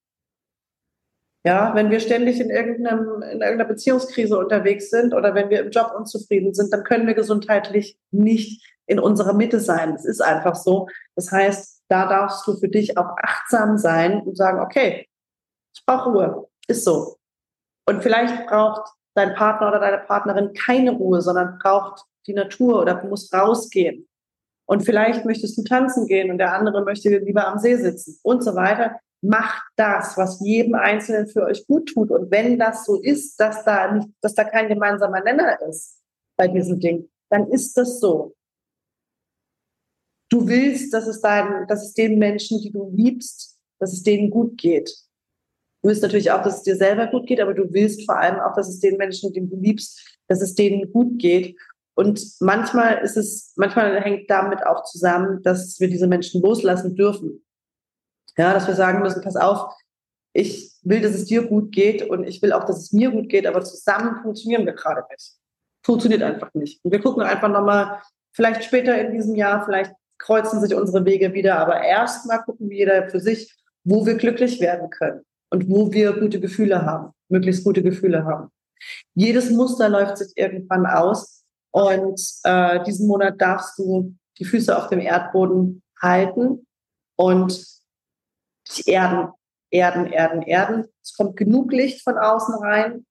Ja, 1.45 1.75
wenn 1.75 1.91
wir 1.91 1.99
ständig 1.99 2.39
in, 2.39 2.49
irgendeinem, 2.49 3.21
in 3.21 3.41
irgendeiner 3.41 3.65
Beziehungskrise 3.65 4.35
unterwegs 4.35 4.89
sind 4.89 5.13
oder 5.13 5.35
wenn 5.35 5.51
wir 5.51 5.59
im 5.59 5.69
Job 5.69 5.93
unzufrieden 5.95 6.55
sind, 6.55 6.73
dann 6.73 6.83
können 6.83 7.05
wir 7.05 7.13
gesundheitlich 7.13 7.99
nicht 8.09 8.65
in 8.87 8.99
unserer 8.99 9.33
Mitte 9.33 9.59
sein. 9.59 9.93
Das 9.93 10.05
ist 10.05 10.21
einfach 10.21 10.55
so. 10.55 10.87
Das 11.15 11.31
heißt, 11.31 11.83
da 11.87 12.07
darfst 12.07 12.47
du 12.47 12.57
für 12.57 12.67
dich 12.67 12.97
auch 12.97 13.15
achtsam 13.21 13.77
sein 13.77 14.21
und 14.21 14.35
sagen, 14.35 14.59
okay, 14.59 15.07
ich 15.75 15.85
brauche 15.85 16.09
Ruhe. 16.09 16.47
Ist 16.67 16.83
so. 16.83 17.17
Und 17.87 18.01
vielleicht 18.01 18.47
braucht 18.47 18.89
dein 19.13 19.35
Partner 19.35 19.67
oder 19.67 19.79
deine 19.79 19.99
Partnerin 19.99 20.53
keine 20.53 20.93
Ruhe, 20.93 21.21
sondern 21.21 21.59
braucht 21.59 22.05
die 22.25 22.33
Natur 22.33 22.81
oder 22.81 23.03
muss 23.03 23.31
rausgehen. 23.31 24.07
Und 24.67 24.83
vielleicht 24.83 25.25
möchtest 25.25 25.57
du 25.57 25.63
tanzen 25.63 26.07
gehen 26.07 26.31
und 26.31 26.37
der 26.37 26.53
andere 26.53 26.83
möchte 26.83 27.09
lieber 27.09 27.47
am 27.47 27.59
See 27.59 27.75
sitzen 27.75 28.19
und 28.23 28.43
so 28.43 28.55
weiter. 28.55 28.99
Macht 29.21 29.63
das, 29.75 30.17
was 30.17 30.39
jedem 30.41 30.75
Einzelnen 30.75 31.27
für 31.27 31.43
euch 31.43 31.65
gut 31.67 31.89
tut. 31.89 32.11
Und 32.11 32.31
wenn 32.31 32.59
das 32.59 32.85
so 32.85 32.99
ist, 33.01 33.39
dass 33.39 33.63
da 33.63 33.91
nicht, 33.91 34.09
dass 34.21 34.33
da 34.33 34.43
kein 34.43 34.67
gemeinsamer 34.67 35.21
Nenner 35.21 35.59
ist 35.67 35.99
bei 36.37 36.47
diesem 36.47 36.79
Ding, 36.79 37.09
dann 37.29 37.49
ist 37.49 37.77
das 37.77 37.99
so. 37.99 38.35
Du 40.29 40.47
willst, 40.47 40.93
dass 40.93 41.07
es 41.07 41.21
dein, 41.21 41.67
dass 41.67 41.85
es 41.85 41.93
den 41.93 42.17
Menschen, 42.17 42.59
die 42.59 42.71
du 42.71 42.89
liebst, 42.93 43.57
dass 43.79 43.93
es 43.93 44.03
denen 44.03 44.29
gut 44.29 44.57
geht. 44.57 44.89
Du 45.81 45.89
willst 45.89 46.01
natürlich 46.01 46.31
auch, 46.31 46.41
dass 46.41 46.57
es 46.57 46.63
dir 46.63 46.75
selber 46.75 47.07
gut 47.07 47.27
geht, 47.27 47.39
aber 47.39 47.53
du 47.53 47.71
willst 47.71 48.05
vor 48.05 48.17
allem 48.17 48.39
auch, 48.39 48.55
dass 48.55 48.67
es 48.67 48.79
den 48.79 48.97
Menschen, 48.97 49.31
die 49.33 49.47
du 49.47 49.55
liebst, 49.55 50.17
dass 50.27 50.41
es 50.41 50.55
denen 50.55 50.91
gut 50.91 51.19
geht. 51.19 51.55
Und 51.95 52.21
manchmal 52.41 52.97
ist 52.99 53.15
es, 53.15 53.53
manchmal 53.55 53.99
hängt 54.01 54.29
damit 54.29 54.65
auch 54.65 54.83
zusammen, 54.83 55.41
dass 55.43 55.79
wir 55.79 55.89
diese 55.89 56.07
Menschen 56.07 56.41
loslassen 56.41 56.95
dürfen. 56.95 57.43
Ja, 58.37 58.53
dass 58.53 58.67
wir 58.67 58.75
sagen 58.75 59.01
müssen, 59.01 59.21
pass 59.21 59.37
auf, 59.37 59.73
ich 60.33 60.73
will, 60.83 60.99
dass 60.99 61.13
es 61.13 61.25
dir 61.25 61.47
gut 61.47 61.71
geht 61.71 62.09
und 62.09 62.25
ich 62.25 62.41
will 62.41 62.51
auch, 62.51 62.65
dass 62.65 62.79
es 62.79 62.91
mir 62.91 63.09
gut 63.11 63.29
geht, 63.29 63.47
aber 63.47 63.63
zusammen 63.63 64.21
funktionieren 64.21 64.65
wir 64.65 64.73
gerade 64.73 65.03
nicht. 65.09 65.35
Funktioniert 65.85 66.21
einfach 66.21 66.53
nicht. 66.53 66.83
Und 66.83 66.91
wir 66.91 66.99
gucken 66.99 67.23
einfach 67.23 67.47
nochmal, 67.47 68.01
vielleicht 68.33 68.65
später 68.65 68.99
in 68.99 69.13
diesem 69.13 69.35
Jahr, 69.35 69.63
vielleicht 69.63 69.93
kreuzen 70.17 70.59
sich 70.59 70.75
unsere 70.75 71.05
Wege 71.05 71.33
wieder, 71.33 71.57
aber 71.59 71.81
erstmal 71.81 72.43
gucken 72.43 72.69
wir 72.69 72.77
jeder 72.77 73.09
für 73.09 73.21
sich, 73.21 73.55
wo 73.85 74.05
wir 74.05 74.15
glücklich 74.15 74.59
werden 74.59 74.89
können 74.89 75.21
und 75.49 75.69
wo 75.69 75.93
wir 75.93 76.19
gute 76.19 76.41
Gefühle 76.41 76.85
haben, 76.85 77.13
möglichst 77.29 77.63
gute 77.63 77.81
Gefühle 77.81 78.25
haben. 78.25 78.49
Jedes 79.13 79.49
Muster 79.51 79.87
läuft 79.87 80.17
sich 80.17 80.33
irgendwann 80.35 80.85
aus 80.85 81.44
und 81.75 82.21
äh, 82.45 82.81
diesen 82.85 83.05
Monat 83.05 83.41
darfst 83.41 83.77
du 83.77 84.15
die 84.39 84.45
Füße 84.45 84.77
auf 84.77 84.87
dem 84.87 85.01
Erdboden 85.01 85.83
halten 86.01 86.65
und 87.17 87.51
dich 88.69 88.87
erden, 88.87 89.33
erden, 89.71 90.05
erden, 90.05 90.41
erden. 90.43 90.85
Es 91.03 91.13
kommt 91.17 91.35
genug 91.35 91.73
Licht 91.73 92.01
von 92.01 92.17
außen 92.17 92.55
rein. 92.63 93.05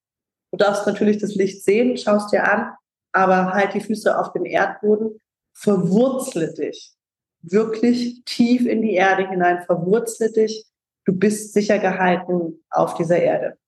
Du 0.50 0.56
darfst 0.56 0.86
natürlich 0.86 1.18
das 1.18 1.34
Licht 1.34 1.62
sehen, 1.62 1.98
schaust 1.98 2.32
dir 2.32 2.50
an, 2.50 2.72
aber 3.12 3.52
halt 3.52 3.74
die 3.74 3.82
Füße 3.82 4.18
auf 4.18 4.32
dem 4.32 4.46
Erdboden, 4.46 5.20
verwurzle 5.52 6.54
dich 6.54 6.94
wirklich 7.42 8.22
tief 8.24 8.64
in 8.64 8.80
die 8.80 8.94
Erde 8.94 9.28
hinein, 9.28 9.62
verwurzle 9.66 10.32
dich. 10.32 10.64
Du 11.04 11.12
bist 11.12 11.52
sicher 11.52 11.78
gehalten 11.78 12.64
auf 12.70 12.94
dieser 12.94 13.18
Erde. 13.18 13.58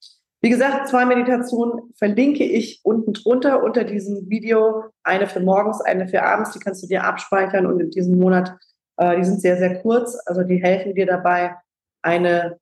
Wie 0.42 0.50
gesagt, 0.50 0.88
zwei 0.88 1.06
Meditationen 1.06 1.92
verlinke 1.96 2.44
ich 2.44 2.80
unten 2.84 3.14
drunter 3.14 3.62
unter 3.62 3.84
diesem 3.84 4.28
Video. 4.28 4.84
Eine 5.02 5.26
für 5.26 5.40
morgens, 5.40 5.80
eine 5.80 6.08
für 6.08 6.22
abends. 6.22 6.52
Die 6.52 6.58
kannst 6.58 6.82
du 6.82 6.86
dir 6.86 7.04
abspeichern 7.04 7.66
und 7.66 7.80
in 7.80 7.90
diesem 7.90 8.18
Monat, 8.18 8.54
äh, 8.98 9.16
die 9.16 9.24
sind 9.24 9.40
sehr, 9.40 9.56
sehr 9.56 9.80
kurz. 9.80 10.16
Also 10.26 10.42
die 10.42 10.62
helfen 10.62 10.94
dir 10.94 11.06
dabei, 11.06 11.56
eine 12.02 12.58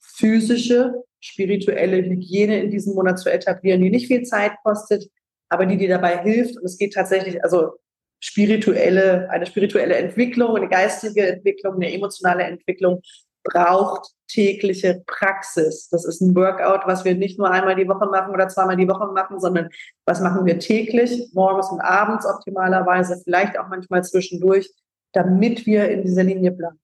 physische, 0.00 1.02
spirituelle 1.20 1.98
Hygiene 1.98 2.60
in 2.60 2.70
diesem 2.70 2.94
Monat 2.94 3.18
zu 3.18 3.30
etablieren, 3.30 3.82
die 3.82 3.90
nicht 3.90 4.06
viel 4.06 4.22
Zeit 4.22 4.52
kostet, 4.62 5.08
aber 5.48 5.66
die 5.66 5.76
dir 5.76 5.88
dabei 5.88 6.22
hilft. 6.22 6.56
Und 6.56 6.64
es 6.64 6.78
geht 6.78 6.94
tatsächlich, 6.94 7.42
also 7.42 7.72
spirituelle, 8.20 9.28
eine 9.30 9.46
spirituelle 9.46 9.96
Entwicklung, 9.96 10.56
eine 10.56 10.68
geistige 10.68 11.26
Entwicklung, 11.26 11.74
eine 11.74 11.92
emotionale 11.92 12.44
Entwicklung 12.44 13.02
braucht 13.44 14.10
tägliche 14.26 15.02
Praxis. 15.06 15.88
Das 15.90 16.04
ist 16.04 16.20
ein 16.20 16.34
Workout, 16.34 16.86
was 16.86 17.04
wir 17.04 17.14
nicht 17.14 17.38
nur 17.38 17.50
einmal 17.50 17.76
die 17.76 17.88
Woche 17.88 18.06
machen 18.06 18.32
oder 18.32 18.48
zweimal 18.48 18.76
die 18.76 18.88
Woche 18.88 19.06
machen, 19.12 19.38
sondern 19.38 19.68
was 20.06 20.20
machen 20.20 20.44
wir 20.44 20.58
täglich, 20.58 21.30
morgens 21.34 21.70
und 21.70 21.80
abends 21.80 22.26
optimalerweise, 22.26 23.20
vielleicht 23.22 23.58
auch 23.58 23.68
manchmal 23.68 24.02
zwischendurch, 24.02 24.72
damit 25.12 25.66
wir 25.66 25.88
in 25.90 26.02
dieser 26.02 26.24
Linie 26.24 26.50
bleiben. 26.50 26.80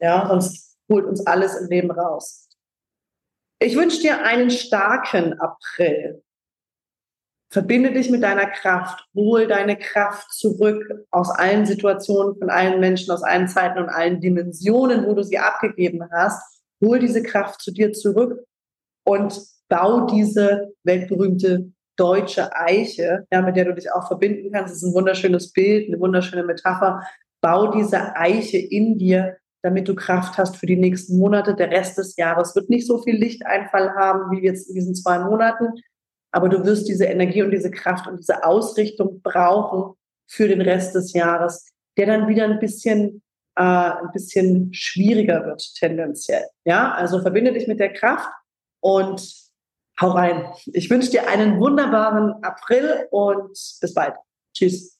Ja, 0.00 0.26
sonst 0.28 0.76
holt 0.90 1.04
uns 1.04 1.24
alles 1.26 1.54
im 1.60 1.68
Leben 1.68 1.90
raus. 1.90 2.48
Ich 3.60 3.76
wünsche 3.76 4.00
dir 4.00 4.22
einen 4.24 4.50
starken 4.50 5.38
April. 5.40 6.22
Verbinde 7.50 7.92
dich 7.92 8.10
mit 8.10 8.22
deiner 8.22 8.46
Kraft, 8.46 9.06
hol 9.14 9.46
deine 9.46 9.76
Kraft 9.76 10.32
zurück 10.32 10.84
aus 11.10 11.30
allen 11.30 11.64
Situationen, 11.64 12.38
von 12.38 12.50
allen 12.50 12.78
Menschen, 12.78 13.10
aus 13.10 13.22
allen 13.22 13.48
Zeiten 13.48 13.78
und 13.78 13.88
allen 13.88 14.20
Dimensionen, 14.20 15.06
wo 15.06 15.14
du 15.14 15.22
sie 15.22 15.38
abgegeben 15.38 16.04
hast. 16.12 16.60
Hol 16.84 16.98
diese 16.98 17.22
Kraft 17.22 17.62
zu 17.62 17.72
dir 17.72 17.92
zurück 17.92 18.44
und 19.04 19.40
bau 19.68 20.06
diese 20.06 20.74
weltberühmte 20.84 21.72
deutsche 21.96 22.54
Eiche, 22.54 23.26
ja, 23.32 23.42
mit 23.42 23.56
der 23.56 23.64
du 23.64 23.74
dich 23.74 23.90
auch 23.92 24.06
verbinden 24.06 24.52
kannst. 24.52 24.72
Das 24.72 24.82
ist 24.82 24.88
ein 24.88 24.94
wunderschönes 24.94 25.52
Bild, 25.52 25.88
eine 25.88 26.00
wunderschöne 26.00 26.44
Metapher. 26.44 27.02
Bau 27.40 27.72
diese 27.72 28.14
Eiche 28.14 28.58
in 28.58 28.98
dir, 28.98 29.36
damit 29.62 29.88
du 29.88 29.94
Kraft 29.94 30.38
hast 30.38 30.56
für 30.56 30.66
die 30.66 30.76
nächsten 30.76 31.18
Monate. 31.18 31.54
Der 31.54 31.70
Rest 31.70 31.98
des 31.98 32.16
Jahres 32.16 32.54
wird 32.54 32.68
nicht 32.68 32.86
so 32.86 33.02
viel 33.02 33.16
Lichteinfall 33.16 33.94
haben 33.94 34.30
wie 34.30 34.44
jetzt 34.44 34.68
in 34.68 34.74
diesen 34.74 34.94
zwei 34.94 35.18
Monaten. 35.18 35.72
Aber 36.30 36.48
du 36.48 36.64
wirst 36.64 36.88
diese 36.88 37.06
Energie 37.06 37.42
und 37.42 37.50
diese 37.50 37.70
Kraft 37.70 38.06
und 38.06 38.18
diese 38.18 38.44
Ausrichtung 38.44 39.22
brauchen 39.22 39.94
für 40.26 40.48
den 40.48 40.60
Rest 40.60 40.94
des 40.94 41.12
Jahres, 41.12 41.70
der 41.96 42.06
dann 42.06 42.28
wieder 42.28 42.44
ein 42.44 42.58
bisschen, 42.58 43.22
äh, 43.56 43.62
ein 43.62 44.10
bisschen 44.12 44.72
schwieriger 44.74 45.44
wird 45.46 45.62
tendenziell. 45.76 46.44
Ja, 46.64 46.92
also 46.92 47.20
verbinde 47.20 47.52
dich 47.52 47.66
mit 47.66 47.80
der 47.80 47.92
Kraft 47.92 48.28
und 48.80 49.22
hau 50.00 50.10
rein. 50.10 50.52
Ich 50.66 50.90
wünsche 50.90 51.10
dir 51.10 51.28
einen 51.28 51.58
wunderbaren 51.58 52.42
April 52.42 53.06
und 53.10 53.52
bis 53.80 53.94
bald. 53.94 54.14
Tschüss. 54.54 54.97